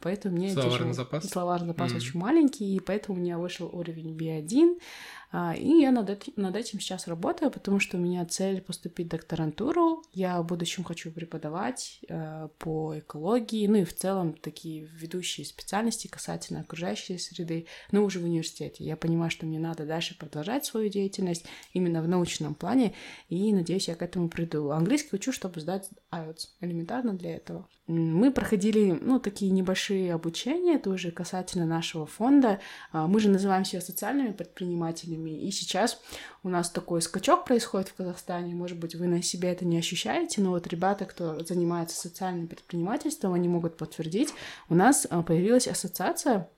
[0.00, 0.92] Поэтому мне словарный тяжело...
[0.92, 1.96] запас, словарный запас mm-hmm.
[1.96, 4.82] очень маленький, и поэтому у меня вышел уровень B1, а,
[5.32, 9.10] и я над, этим, над этим сейчас работаю, потому что у меня цель поступить в
[9.10, 10.02] докторантуру.
[10.12, 16.06] Я в будущем хочу преподавать э, по экологии, ну и в целом такие ведущие специальности
[16.06, 18.84] касательно окружающей среды, но уже в университете.
[18.84, 22.94] Я понимаю, что мне надо дальше продолжать свою деятельность именно в научном плане,
[23.28, 24.70] и надеюсь, я к этому приду.
[24.70, 27.68] Английский учу, чтобы сдать IELTS, элементарно для этого.
[27.86, 32.58] Мы проходили, ну, такие небольшие обучения, тоже касательно нашего фонда.
[32.90, 36.00] А, мы же называем себя социальными предпринимателями, и сейчас
[36.42, 38.54] у нас такой скачок происходит в Казахстане.
[38.54, 43.32] Может быть, вы на себе это не ощущаете, но вот ребята, кто занимается социальным предпринимательством,
[43.32, 44.32] они могут подтвердить.
[44.68, 46.48] У нас а, появилась ассоциация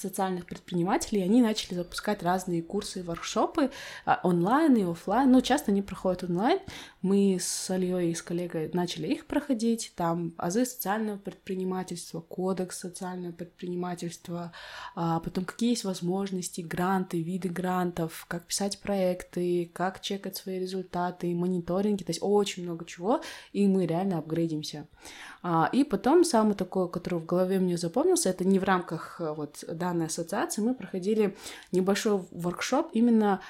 [0.00, 3.70] социальных предпринимателей, они начали запускать разные курсы и воркшопы
[4.06, 5.30] а, онлайн и офлайн.
[5.30, 6.58] Ну, часто они проходят онлайн.
[7.02, 9.92] Мы с Альей и с коллегой начали их проходить.
[9.96, 14.52] Там азы социального предпринимательства, кодекс социального предпринимательства,
[14.94, 21.34] а потом какие есть возможности, гранты, виды грантов, как писать проекты, как чекать свои результаты,
[21.34, 22.04] мониторинги.
[22.04, 24.86] То есть очень много чего, и мы реально апгрейдимся.
[25.42, 29.32] А, и потом самый такой, который в голове мне запомнился, это не в рамках э,
[29.32, 31.34] вот данной ассоциации, мы проходили
[31.72, 33.40] небольшой воркшоп именно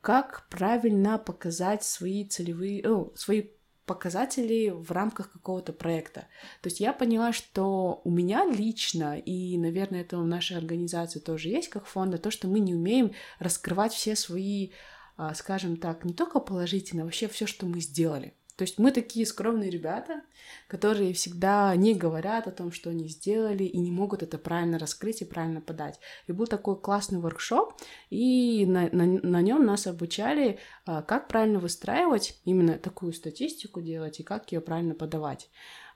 [0.00, 3.50] как правильно показать свои целевые, ну, свои
[3.86, 6.20] показатели в рамках какого-то проекта.
[6.62, 11.48] То есть я поняла, что у меня лично, и, наверное, это в нашей организации тоже
[11.48, 14.70] есть, как фонда, то, что мы не умеем раскрывать все свои,
[15.16, 18.34] а, скажем так, не только положительно, а вообще все, что мы сделали.
[18.60, 20.20] То есть мы такие скромные ребята,
[20.68, 25.22] которые всегда не говорят о том, что они сделали, и не могут это правильно раскрыть
[25.22, 25.98] и правильно подать.
[26.26, 27.72] И был такой классный воркшоп,
[28.10, 34.20] и на, на, на нем нас обучали, а, как правильно выстраивать именно такую статистику делать
[34.20, 35.48] и как ее правильно подавать.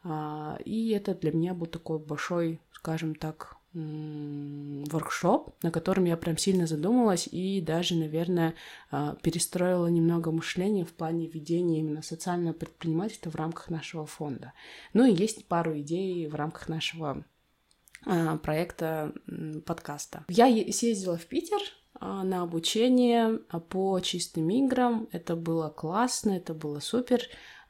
[0.02, 6.38] А, и это для меня был такой большой, скажем так, воркшоп, на котором я прям
[6.38, 8.54] сильно задумалась и даже, наверное,
[8.90, 14.52] а, перестроила немного мышление в плане ведения именно социального предпринимательства в рамках нашего фонда.
[14.92, 17.24] Ну и есть пару идей в рамках нашего
[18.06, 19.12] а, проекта
[19.66, 20.24] подкаста.
[20.28, 21.58] Я съездила в Питер
[21.94, 23.38] а, на обучение
[23.70, 25.08] по чистым играм.
[25.10, 27.22] Это было классно, это было супер.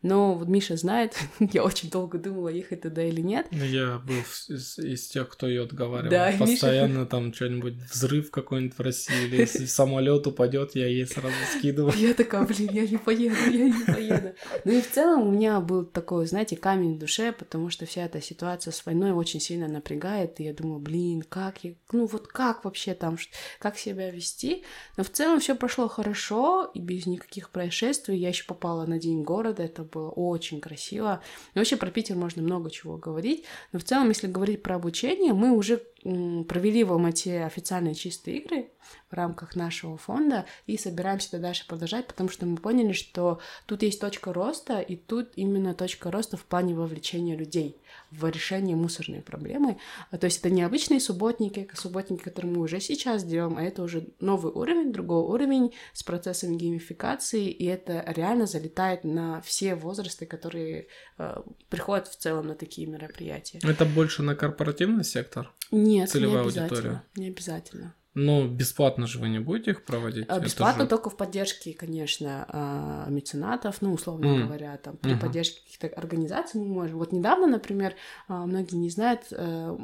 [0.04, 3.46] Но вот Миша знает, я очень долго думала, ехать туда или нет.
[3.50, 6.10] Ну, я был из, из тех, кто ее отговаривал.
[6.10, 7.06] Да, Постоянно Миша...
[7.06, 11.96] там что-нибудь взрыв какой-нибудь в России, или если самолет упадет, я ей сразу скидываю.
[11.96, 14.34] Я такая, блин, я не поеду, я не поеду.
[14.66, 18.04] Ну и в целом у меня был такой, знаете, камень в душе, потому что вся
[18.04, 22.26] эта ситуация с войной очень сильно напрягает, и я думаю, блин, как я, ну вот
[22.26, 23.16] как вообще там,
[23.58, 24.64] как себя вести?
[24.98, 28.18] Но в целом все прошло хорошо, и без никаких происшествий.
[28.18, 31.22] Я еще попала на День города, это было очень красиво.
[31.54, 35.32] И вообще про Питер можно много чего говорить, но в целом, если говорить про обучение,
[35.32, 38.68] мы уже провели в Алмате официальные чистые игры
[39.10, 43.82] в рамках нашего фонда и собираемся это дальше продолжать, потому что мы поняли, что тут
[43.82, 47.78] есть точка роста, и тут именно точка роста в плане вовлечения людей
[48.10, 49.78] в решение мусорной проблемы.
[50.10, 53.82] А, то есть это не обычные субботники, субботники, которые мы уже сейчас делаем, а это
[53.82, 60.26] уже новый уровень, другой уровень с процессом геймификации, и это реально залетает на все возрасты,
[60.26, 60.88] которые
[61.18, 61.36] э,
[61.70, 63.60] приходят в целом на такие мероприятия.
[63.62, 65.50] Это больше на корпоративный сектор?
[65.74, 66.44] Нет, Целевая не.
[66.44, 67.02] Аудитория.
[67.16, 67.94] Не обязательно.
[68.14, 70.26] Но бесплатно же вы не будете их проводить?
[70.28, 70.88] А, бесплатно же...
[70.88, 74.44] только в поддержке, конечно, а, меценатов, ну, условно mm.
[74.44, 75.20] говоря, там, при uh-huh.
[75.20, 76.98] поддержке каких-то организаций мы можем.
[76.98, 77.94] Вот недавно, например,
[78.28, 79.76] а, многие не знают, э,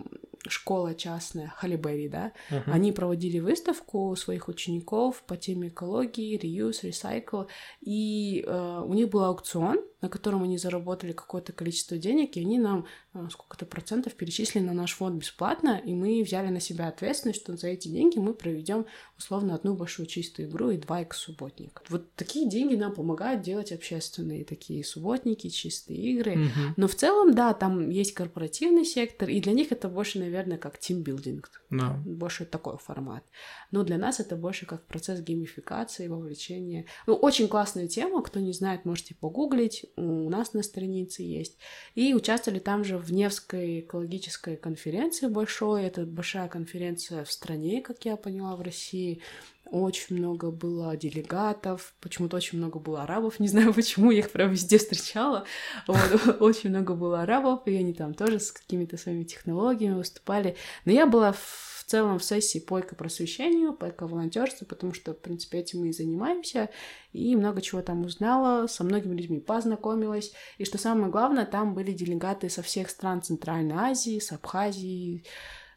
[0.48, 2.72] школа частная, Халибери, да, Мгм.
[2.72, 7.46] они проводили выставку своих учеников по теме экологии, reuse, recycle,
[7.80, 12.58] и э, у них был аукцион, на котором они заработали какое-то количество денег, и они
[12.58, 17.40] нам э, сколько-то процентов перечислили на наш фонд бесплатно, и мы взяли на себя ответственность,
[17.42, 18.86] что за эти деньги мы проведем
[19.18, 21.82] условно одну большую чистую игру и два экс-субботника.
[21.90, 26.36] Вот такие деньги нам помогают делать общественные такие субботники, чистые игры.
[26.36, 26.74] Мгм.
[26.78, 30.78] Но в целом, да, там есть корпоративный сектор, и для них это больше, наверное, как
[30.78, 31.50] тимбилдинг.
[31.70, 32.00] Да.
[32.04, 33.24] Больше такой формат.
[33.70, 36.86] Но для нас это больше как процесс геймификации, вовлечения.
[37.06, 41.58] Ну, очень классная тема, кто не знает, можете погуглить, у нас на странице есть.
[41.94, 48.04] И участвовали там же в Невской экологической конференции большой, это большая конференция в стране, как
[48.04, 49.22] я поняла, в России.
[49.70, 54.50] Очень много было делегатов, почему-то очень много было арабов, не знаю почему, я их прям
[54.50, 55.44] везде встречала.
[55.86, 55.98] Вот,
[56.40, 60.56] очень много было арабов, и они там тоже с какими-то своими технологиями выступали.
[60.84, 65.58] Но я была в целом в сессии по экопросвещению, по эко-волонтерству, потому что, в принципе,
[65.58, 66.68] этим мы и занимаемся,
[67.12, 71.92] и много чего там узнала, со многими людьми познакомилась, и что самое главное, там были
[71.92, 75.24] делегаты со всех стран Центральной Азии, с Абхазии,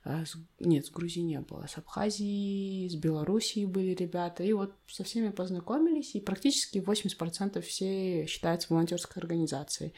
[0.04, 4.74] а, с- нет, с Грузии не было, с Абхазии, с Белоруссии были ребята, и вот
[4.88, 9.94] со всеми познакомились, и практически 80% все считаются волонтерской организацией.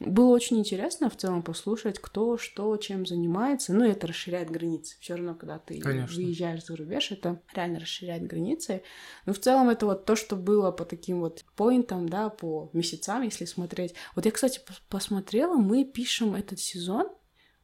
[0.00, 3.72] Было очень интересно в целом послушать, кто что, чем занимается.
[3.74, 4.96] Ну, это расширяет границы.
[5.00, 6.14] Все равно, когда ты Конечно.
[6.14, 8.82] выезжаешь за рубеж, это реально расширяет границы.
[9.26, 13.22] Но в целом это вот то, что было по таким вот поинтам, да, по месяцам,
[13.22, 13.94] если смотреть.
[14.14, 17.08] Вот я, кстати, пос- посмотрела, мы пишем этот сезон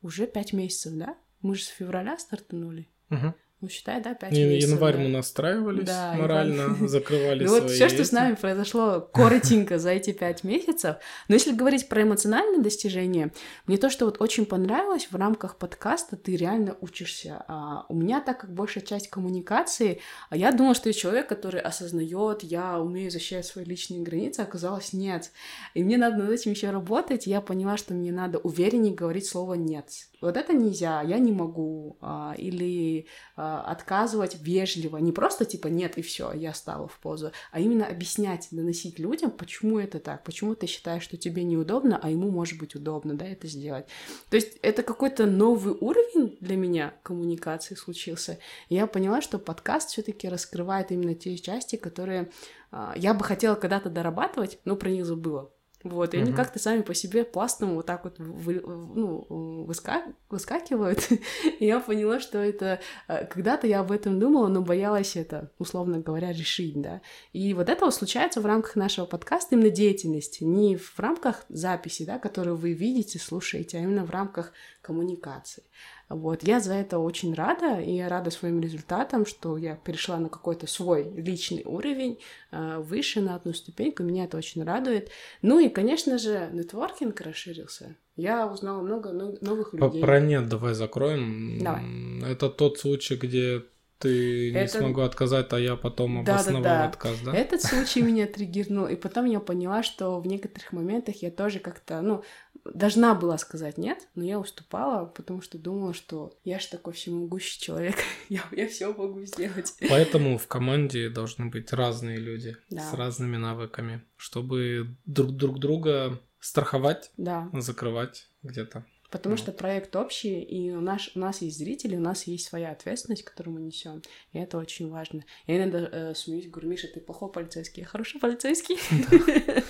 [0.02, 1.16] уже пять месяцев, да?
[1.44, 2.88] Мы же с февраля стартанули.
[3.10, 3.34] Мгм.
[3.64, 4.72] Ну, считай, да, пять И месяцев.
[4.72, 5.00] январь да.
[5.00, 6.88] мы настраивались Да, морально, январь.
[6.88, 10.96] закрывали Ну свои вот все, что с нами произошло коротенько за эти пять месяцев.
[11.28, 13.32] Но если говорить про эмоциональные достижения,
[13.66, 17.42] мне то, что вот очень понравилось в рамках подкаста, ты реально учишься.
[17.48, 20.00] А у меня, так как большая часть коммуникации,
[20.30, 24.42] а я думала, что я человек, который осознает, я умею защищать свои личные границы, а
[24.44, 25.30] оказалось нет.
[25.72, 27.26] И мне надо над этим еще работать.
[27.26, 29.86] и Я поняла, что мне надо увереннее говорить слово нет.
[30.20, 31.96] Вот это нельзя, я не могу.
[32.00, 33.06] а, Или
[33.36, 37.86] а, отказывать вежливо, не просто типа нет и все, я стала в позу, а именно
[37.86, 42.58] объяснять, доносить людям, почему это так, почему ты считаешь, что тебе неудобно, а ему может
[42.58, 43.86] быть удобно, да, это сделать.
[44.30, 48.38] То есть это какой-то новый уровень для меня коммуникации случился.
[48.68, 52.30] Я поняла, что подкаст все-таки раскрывает именно те части, которые
[52.70, 55.53] а, я бы хотела когда-то дорабатывать, но про них забыла.
[55.84, 56.36] Вот, и они Мгм.
[56.36, 59.26] как-то сами по себе пластом вот так вот вы- ну,
[59.68, 60.98] выска- выскакивают.
[61.60, 62.80] И я поняла, что это...
[63.06, 67.02] э, Когда-то я об этом думала, но боялась это, условно говоря, решить, да.
[67.34, 72.04] И вот это вот случается в рамках нашего подкаста именно деятельности, не в рамках записи,
[72.06, 74.52] да, которую вы видите, слушаете, а именно в рамках
[74.84, 75.64] коммуникации.
[76.08, 80.28] Вот, я за это очень рада, и я рада своим результатам, что я перешла на
[80.28, 82.18] какой-то свой личный уровень,
[82.52, 85.10] э, выше на одну ступеньку, меня это очень радует.
[85.42, 87.96] Ну и, конечно же, нетворкинг расширился.
[88.16, 90.00] Я узнала много но- новых людей.
[90.00, 91.58] Про нет давай закроем.
[91.62, 91.82] Давай.
[92.30, 93.64] Это тот случай, где
[93.98, 96.84] ты не Это- смогу отказать, а я потом обосновал Да-да-да.
[96.88, 97.34] отказ, да?
[97.34, 102.00] Этот случай меня триггернул, и потом я поняла, что в некоторых моментах я тоже как-то,
[102.02, 102.22] ну,
[102.64, 107.60] должна была сказать нет, но я уступала, потому что думала, что я ж такой всемогущий
[107.60, 107.96] человек,
[108.28, 109.74] я, я все могу сделать.
[109.88, 112.80] Поэтому в команде должны быть разные люди Да.
[112.90, 118.84] с разными навыками, чтобы друг друг друга страховать, Да, закрывать где-то.
[119.14, 122.72] Потому что проект общий, и у нас, у нас есть зрители, у нас есть своя
[122.72, 124.02] ответственность, которую мы несем,
[124.32, 125.24] и это очень важно.
[125.46, 128.76] Я иногда э, смеюсь, говорю, Миша, ты плохой полицейский, я хороший полицейский.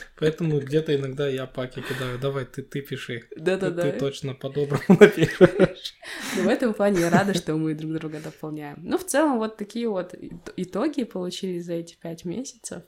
[0.19, 2.19] Поэтому где-то иногда я паки кидаю.
[2.19, 3.29] Давай, ты, ты пиши.
[3.37, 3.83] Да-да-да.
[3.83, 5.95] ты точно по-доброму напишешь.
[6.37, 8.79] Ну, в этом плане я рада, что мы друг друга дополняем.
[8.79, 12.83] Ну, в целом, вот такие вот ит- итоги получились за эти пять месяцев.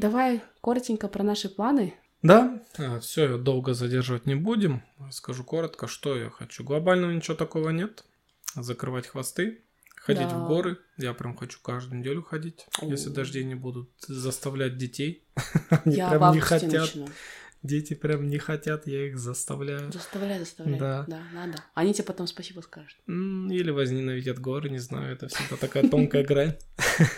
[0.00, 1.94] Давай коротенько про наши планы.
[2.22, 2.60] Да,
[3.00, 4.82] все, долго задерживать не будем.
[5.10, 6.64] Скажу коротко, что я хочу.
[6.64, 8.04] Глобального ничего такого нет.
[8.54, 9.62] Закрывать хвосты,
[9.96, 10.38] ходить Да.
[10.38, 10.78] в горы.
[10.98, 13.12] Я прям хочу каждую неделю ходить, если О.
[13.12, 15.24] дожди не будут заставлять детей.
[15.70, 16.72] Они я в прям не хотят.
[16.72, 17.08] начну.
[17.62, 19.92] Дети прям не хотят, я их заставляю.
[19.92, 20.78] Заставляй, заставляй.
[20.78, 21.04] Да.
[21.06, 21.62] Да, надо.
[21.74, 22.98] Они тебе потом спасибо скажут.
[23.06, 26.56] Или возненавидят горы, не знаю, это всегда такая тонкая грань.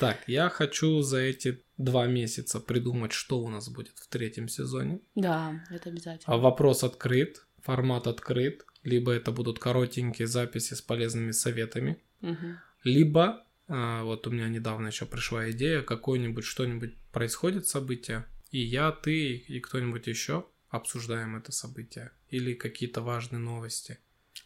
[0.00, 5.00] Так, я хочу за эти два месяца придумать, что у нас будет в третьем сезоне.
[5.14, 6.34] Да, это обязательно.
[6.34, 12.58] А вопрос открыт, формат открыт, либо это будут коротенькие записи с полезными советами, Мгм.
[12.84, 18.90] либо А, вот у меня недавно еще пришла идея, какое-нибудь что-нибудь происходит событие, и я,
[18.92, 23.98] ты и кто-нибудь еще обсуждаем это событие или какие-то важные новости.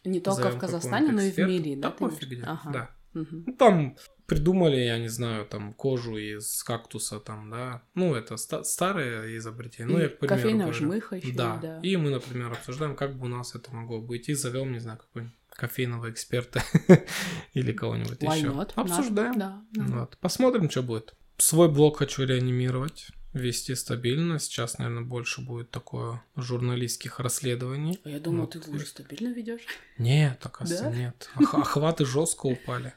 [0.03, 1.89] Не только в Казахстане, но и в мире, да?
[1.89, 2.71] Да пофиг где, ага.
[2.71, 2.95] да.
[3.21, 3.43] Угу.
[3.47, 7.81] Ну, там придумали, я не знаю, там кожу из кактуса, там, да.
[7.95, 9.93] Ну, это ста- старое изобретение.
[9.93, 10.85] Ну, и я, к примеру, кофейная говорю.
[10.85, 11.59] жмыха еще, да.
[11.61, 11.79] да.
[11.81, 14.29] И мы, например, обсуждаем, как бы у нас это могло быть.
[14.29, 16.63] И зовем, не знаю, какой-нибудь кофейного эксперта
[17.53, 18.65] или кого-нибудь еще.
[18.75, 19.37] Обсуждаем.
[19.37, 19.83] Да, да.
[19.83, 20.17] Вот.
[20.19, 21.13] Посмотрим, что будет.
[21.37, 24.39] Свой блог хочу реанимировать вести стабильно.
[24.39, 27.99] Сейчас, наверное, больше будет такое журналистских расследований.
[28.03, 28.51] А я думал, вот.
[28.51, 29.61] ты уже стабильно ведешь.
[29.97, 30.95] Нет, оказывается, да?
[30.95, 31.29] нет.
[31.35, 32.93] Охваты жестко упали.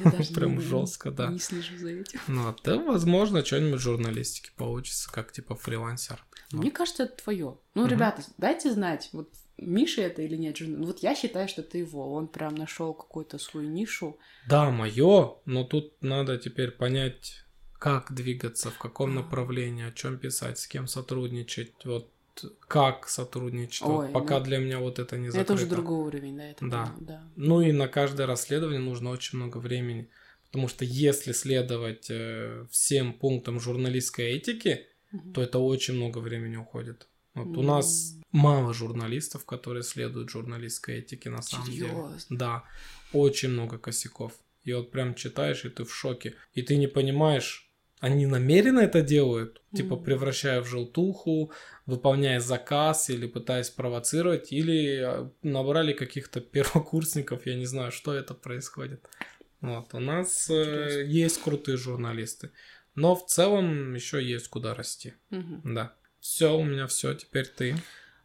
[0.34, 1.28] Прям жестко, да.
[1.28, 2.20] Не слежу за этим.
[2.26, 6.24] Ну, да, возможно, что-нибудь журналистики получится, как типа фрилансер.
[6.52, 7.58] Мне кажется, это твое.
[7.74, 10.56] Ну, ребята, дайте знать, вот Миша это или нет?
[10.60, 12.12] Ну, вот я считаю, что это его.
[12.14, 14.18] Он прям нашел какую-то свою нишу.
[14.48, 17.44] Да, мое, но тут надо теперь понять,
[17.78, 22.10] как двигаться, в каком направлении, о чем писать, с кем сотрудничать, вот
[22.66, 23.82] как сотрудничать.
[23.82, 25.52] Ой, вот пока ну, для меня вот это не закрыто.
[25.52, 26.50] Это уже другой уровень, да?
[26.50, 26.94] Это да.
[27.00, 27.24] да.
[27.36, 30.08] Ну и на каждое расследование нужно очень много времени.
[30.46, 35.32] Потому что если следовать э, всем пунктам журналистской этики, угу.
[35.32, 37.08] то это очень много времени уходит.
[37.34, 37.58] Вот mm.
[37.58, 42.08] у нас мало журналистов, которые следуют журналистской этике на самом Серьезно?
[42.08, 42.38] деле.
[42.38, 42.64] Да,
[43.12, 44.32] очень много косяков.
[44.64, 46.34] И вот прям читаешь, и ты в шоке.
[46.54, 47.67] И ты не понимаешь,
[48.00, 49.76] они намеренно это делают, mm-hmm.
[49.76, 51.52] типа превращая в желтуху,
[51.86, 58.34] выполняя заказ или пытаясь провоцировать, или а, набрали каких-то первокурсников, я не знаю, что это
[58.34, 59.08] происходит.
[59.60, 62.52] Вот, у нас э, есть крутые журналисты,
[62.94, 65.14] но в целом еще есть куда расти.
[65.30, 65.60] Mm-hmm.
[65.64, 65.94] Да.
[66.20, 67.76] Все, у меня все, теперь ты.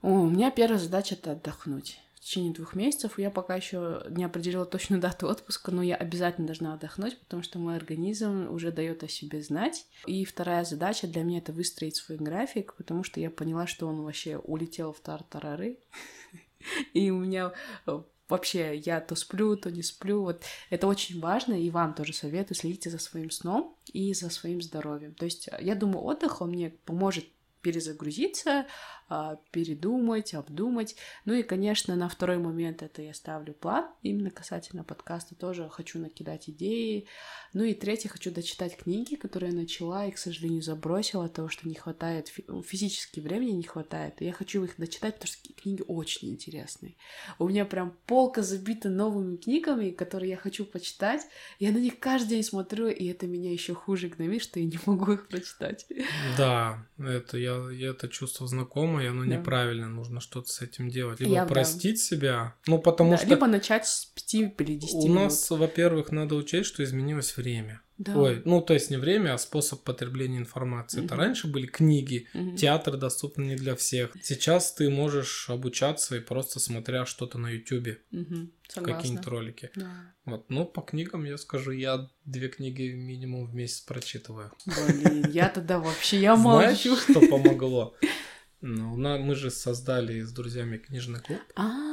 [0.02, 3.20] О, у меня первая задача это отдохнуть течение двух месяцев.
[3.20, 7.60] Я пока еще не определила точную дату отпуска, но я обязательно должна отдохнуть, потому что
[7.60, 9.86] мой организм уже дает о себе знать.
[10.06, 14.02] И вторая задача для меня это выстроить свой график, потому что я поняла, что он
[14.02, 15.80] вообще улетел в тартарары.
[16.94, 17.52] И у меня
[17.86, 20.22] э, вообще я то сплю, то не сплю.
[20.22, 24.62] Вот это очень важно, и вам тоже советую, следите за своим сном и за своим
[24.62, 25.14] здоровьем.
[25.14, 27.26] То есть я думаю, отдых, он мне поможет
[27.64, 28.68] перезагрузиться,
[29.10, 30.96] а, передумать, обдумать.
[31.26, 36.00] Ну и, конечно, на второй момент это я ставлю план, именно касательно подкаста тоже хочу
[36.00, 37.08] накидать идеи.
[37.54, 41.68] Ну и третье, хочу дочитать книги, которые я начала и, к сожалению, забросила, того, что
[41.68, 42.32] не хватает,
[42.66, 44.22] физически времени не хватает.
[44.22, 46.96] И я хочу их дочитать, потому что книги очень интересные.
[47.40, 51.22] У меня прям полка забита новыми книгами, которые я хочу почитать.
[51.60, 54.80] Я на них каждый день смотрю, и это меня еще хуже гномит, что я не
[54.86, 55.86] могу их прочитать.
[56.38, 59.38] Да, это я, я это чувство знакомо и оно да.
[59.38, 61.20] неправильно, нужно что-то с этим делать.
[61.20, 62.02] Либо Я, простить да.
[62.02, 63.28] себя, ну потому да, что...
[63.28, 65.16] Либо начать с 5 или 10 У минут.
[65.16, 67.83] нас, во-первых, надо учесть, что изменилось время.
[67.98, 68.18] Да.
[68.18, 71.00] Ой, ну то есть не время, а способ потребления информации.
[71.00, 71.06] Угу.
[71.06, 72.56] Это раньше были книги, угу.
[72.56, 74.12] театр доступен не для всех.
[74.22, 78.50] Сейчас ты можешь обучаться и просто смотря что-то на Ютубе, угу.
[78.74, 79.72] какие-нибудь ролики.
[79.76, 79.92] Да.
[80.26, 84.52] Вот, ну по книгам я скажу, я две книги минимум в месяц прочитываю.
[84.66, 86.96] Блин, я тогда вообще я молчу.
[86.96, 87.96] Знаешь, что помогло?
[88.66, 91.40] Ну, мы же создали с друзьями книжный клуб.
[91.56, 91.93] А,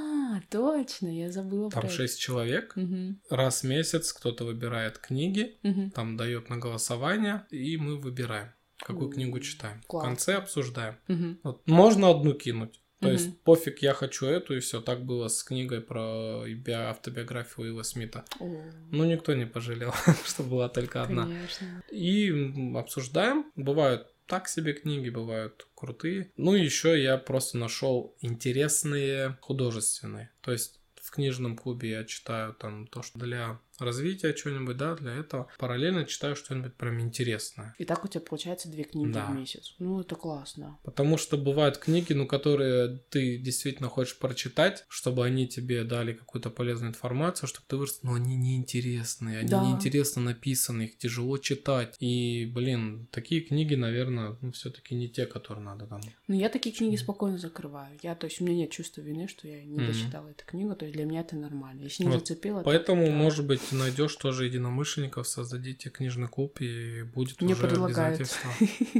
[0.50, 2.74] точно, я забыла Там про шесть человек.
[2.76, 3.20] Угу.
[3.30, 5.90] Раз в месяц кто-то выбирает книги, угу.
[5.90, 9.82] там дает на голосование, и мы выбираем, какую книгу читаем.
[9.86, 10.04] Класс.
[10.04, 10.96] В конце обсуждаем.
[11.08, 11.38] Угу.
[11.42, 12.80] Вот, можно одну кинуть.
[13.00, 13.14] То угу.
[13.14, 14.82] есть пофиг, я хочу эту, и все.
[14.82, 18.24] Так было с книгой про автобиографию Уилла Смита.
[18.38, 18.62] О.
[18.90, 19.94] Ну, никто не пожалел,
[20.26, 21.24] что была только одна.
[21.24, 21.82] Конечно.
[21.90, 22.30] И
[22.76, 23.46] обсуждаем.
[23.56, 26.30] Бывают так себе книги бывают крутые.
[26.36, 30.30] Ну еще я просто нашел интересные художественные.
[30.40, 35.14] То есть в книжном клубе я читаю там то, что для развития чего-нибудь, да, для
[35.14, 35.48] этого.
[35.58, 37.74] Параллельно читаю что-нибудь прям интересное.
[37.78, 39.26] И так у тебя получается две книги да.
[39.26, 39.74] в месяц.
[39.78, 40.78] Ну, это классно.
[40.84, 46.50] Потому что бывают книги, ну, которые ты действительно хочешь прочитать, чтобы они тебе дали какую-то
[46.50, 49.64] полезную информацию, чтобы ты вырос, но они неинтересные, они да.
[49.64, 51.96] неинтересно написаны, их тяжело читать.
[52.00, 56.00] И, блин, такие книги, наверное, ну, все-таки не те, которые надо там.
[56.28, 57.98] Ну, я такие книги спокойно закрываю.
[58.02, 59.86] Я, то есть, у меня нет чувства вины, что я не mm-hmm.
[59.86, 61.82] дочитала эту книгу, то есть для меня это нормально.
[61.82, 62.20] Если не вот.
[62.20, 67.66] зацепило, Поэтому, то, может быть, найдешь тоже единомышленников, создадите книжный клуб, и будет Мне уже
[67.66, 68.20] предлагают.
[68.20, 68.50] обязательство.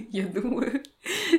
[0.10, 0.82] Я думаю.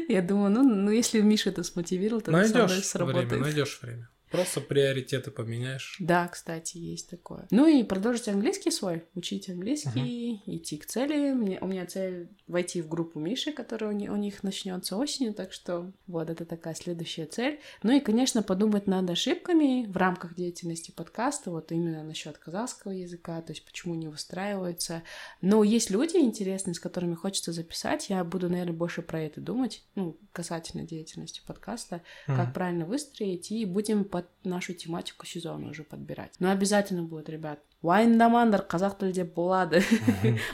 [0.08, 4.10] Я думаю, ну, ну если Миша это смотивировал, то найдешь время, найдешь время.
[4.32, 5.98] Просто приоритеты поменяешь.
[6.00, 7.48] Да, кстати, есть такое.
[7.52, 10.56] Ну и продолжить английский свой, учить английский, угу.
[10.56, 11.34] идти к цели.
[11.34, 15.34] Мне, у меня цель войти в группу Миши, которая у, них, у них начнется осенью,
[15.34, 17.60] так что вот это такая следующая цель.
[17.84, 23.42] Ну и, конечно, подумать над ошибками в рамках деятельности подкаста, вот именно насчет казахского языка,
[23.42, 25.04] то есть почему не выстраивается.
[25.42, 28.10] Но есть люди интересные, с которыми хочется записать.
[28.10, 32.36] Я буду, наверное, больше про это думать, ну, касательно деятельности подкаста, mm.
[32.36, 36.34] как правильно выстроить, и будем под нашу тематику сезона уже подбирать.
[36.40, 39.82] Но обязательно будет, ребят, уайындамаңдар қазақ тілде болады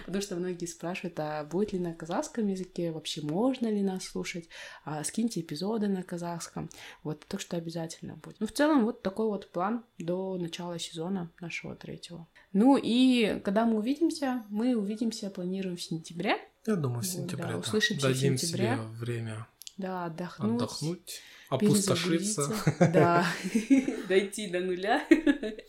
[0.05, 4.47] потому что многие спрашивают а будет ли на казахском языке вообще можно ли нас слушать?
[4.85, 6.69] А, скиньте эпизоды на казахском.
[7.03, 8.37] Вот так что обязательно будет.
[8.39, 12.27] Ну в целом вот такой вот план до начала сезона нашего третьего.
[12.53, 16.37] Ну и когда мы увидимся мы увидимся планируем в сентябре.
[16.65, 18.75] Я думаю в сентябре вот, да, услышимся Дадим в сентябре.
[18.75, 19.47] себе время
[19.77, 20.55] да отдохнуть.
[20.55, 22.53] отдохнуть опустошиться.
[22.79, 23.25] Да,
[24.07, 25.05] дойти до нуля.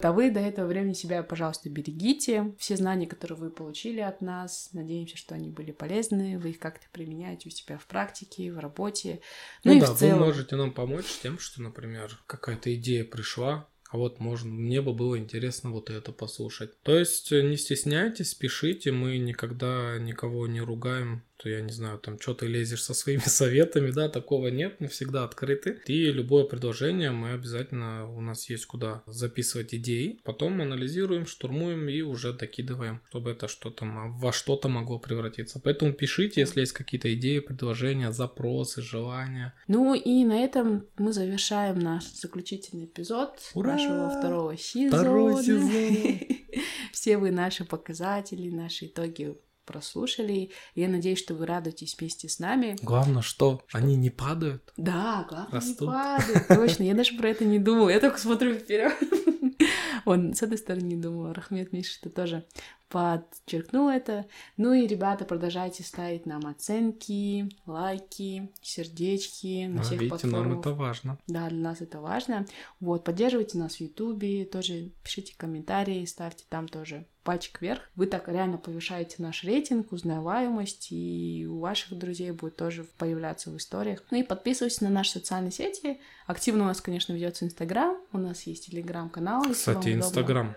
[0.00, 2.54] А вы до этого времени себя, пожалуйста, берегите.
[2.58, 6.86] Все знания, которые вы получили от нас, надеемся, что они были полезны, вы их как-то
[6.92, 9.20] применяете у себя в практике, в работе.
[9.64, 10.18] Ну, ну и да, в целом...
[10.18, 14.92] вы можете нам помочь тем, что, например, какая-то идея пришла, а вот можно, мне бы
[14.92, 16.80] было интересно вот это послушать.
[16.82, 22.20] То есть не стесняйтесь, пишите, мы никогда никого не ругаем, то я не знаю, там,
[22.20, 25.80] что ты лезешь со своими советами, да, такого нет, мы всегда открыты.
[25.86, 32.02] И любое предложение мы обязательно, у нас есть куда записывать идеи, потом анализируем, штурмуем и
[32.02, 35.60] уже докидываем, чтобы это что-то во что-то могло превратиться.
[35.62, 39.54] Поэтому пишите, если есть какие-то идеи, предложения, запросы, желания.
[39.68, 43.74] Ну и на этом мы завершаем наш заключительный эпизод Ура!
[43.74, 45.02] нашего второго сезона.
[45.02, 46.18] Второй сезон.
[46.92, 49.36] Все вы наши показатели, наши итоги
[49.68, 50.50] прослушали.
[50.74, 52.76] Я надеюсь, что вы радуетесь вместе с нами.
[52.82, 53.78] Главное, что, что?
[53.78, 54.72] они не падают.
[54.78, 55.80] Да, главное, Растут.
[55.82, 56.48] не падают.
[56.48, 57.90] Точно, я даже про это не думала.
[57.90, 58.94] Я только смотрю вперед.
[60.06, 61.34] Он с этой стороны не думала.
[61.34, 62.46] Рахмет Миша, ты тоже
[62.88, 64.24] подчеркнул это.
[64.56, 70.48] Ну и, ребята, продолжайте ставить нам оценки, лайки, сердечки на всех видите, платформах.
[70.48, 71.18] нам это важно.
[71.26, 72.46] Да, для нас это важно.
[72.80, 77.82] Вот, поддерживайте нас в Ютубе, тоже пишите комментарии, ставьте там тоже пальчик вверх.
[77.94, 83.58] Вы так реально повышаете наш рейтинг, узнаваемость, и у ваших друзей будет тоже появляться в
[83.58, 84.02] историях.
[84.10, 86.00] Ну и подписывайтесь на наши социальные сети.
[86.26, 89.44] Активно у нас, конечно, ведется Инстаграм, у нас есть Телеграм-канал.
[89.52, 90.56] Кстати, Инстаграм.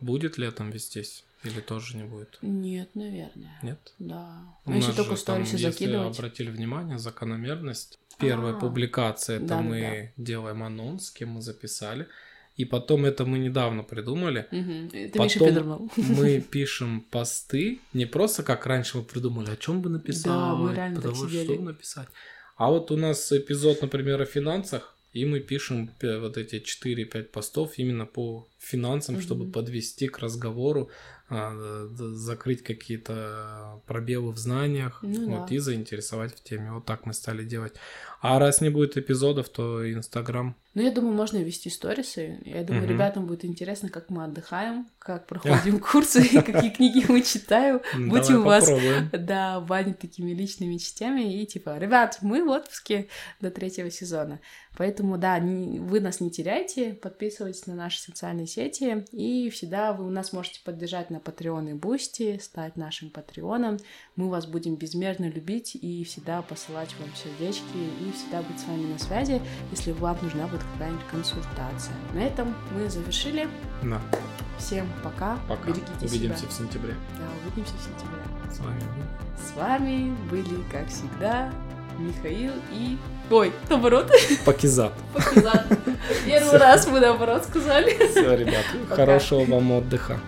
[0.00, 1.24] Будет летом вестись?
[1.44, 2.36] Или тоже не будет?
[2.42, 3.58] Нет, наверное.
[3.62, 3.94] Нет?
[3.98, 4.42] Да.
[4.66, 6.08] У нас только сторисы закидывать.
[6.08, 7.98] Если обратили внимание, закономерность.
[8.18, 8.60] Первая А-а-а.
[8.60, 10.22] публикация, это да, мы да.
[10.22, 12.06] делаем анонс, с кем мы записали.
[12.60, 14.46] И потом это мы недавно придумали.
[14.52, 14.96] Угу.
[14.96, 19.88] Это потом Миша мы пишем посты, не просто как раньше мы придумали, о чем бы
[19.88, 22.08] написать, да, мы реально потому так что написать.
[22.56, 27.78] А вот у нас эпизод, например, о финансах, и мы пишем вот эти 4-5 постов
[27.78, 29.22] именно по финансам, угу.
[29.22, 30.90] чтобы подвести к разговору,
[31.28, 35.54] а, закрыть какие-то пробелы в знаниях ну, вот, да.
[35.54, 36.72] и заинтересовать в теме.
[36.72, 37.74] Вот так мы стали делать.
[38.20, 42.38] А раз не будет эпизодов, то Инстаграм ну, я думаю, можно вести сторисы.
[42.44, 42.92] Я думаю, угу.
[42.92, 47.80] ребятам будет интересно, как мы отдыхаем, как проходим курсы, какие книги мы читаем.
[48.08, 48.70] Будем у вас,
[49.12, 51.42] да, банить такими личными частями.
[51.42, 53.08] И типа, ребят, мы в отпуске
[53.40, 54.40] до третьего сезона.
[54.76, 59.04] Поэтому, да, вы нас не теряйте, подписывайтесь на наши социальные сети.
[59.12, 63.78] И всегда вы у нас можете поддержать на Patreon и Boosty, стать нашим патреоном.
[64.16, 68.92] Мы вас будем безмерно любить и всегда посылать вам сердечки и всегда быть с вами
[68.92, 69.40] на связи,
[69.70, 71.94] если вам нужна будет какая-нибудь консультация.
[72.14, 73.48] На этом мы завершили.
[73.82, 74.00] Да.
[74.58, 75.38] Всем пока.
[75.48, 75.68] Пока.
[75.68, 76.48] Берегите увидимся себя.
[76.48, 76.94] в сентябре.
[77.16, 78.22] Да, увидимся в сентябре.
[78.52, 78.82] С вами
[79.38, 81.52] С вами были, как всегда,
[81.98, 82.98] Михаил и...
[83.30, 84.10] Ой, наоборот.
[84.44, 84.92] Пакизат.
[85.14, 85.64] Пакизат.
[86.26, 87.96] Первый раз мы наоборот сказали.
[88.10, 90.18] Все, ребят, хорошего вам отдыха.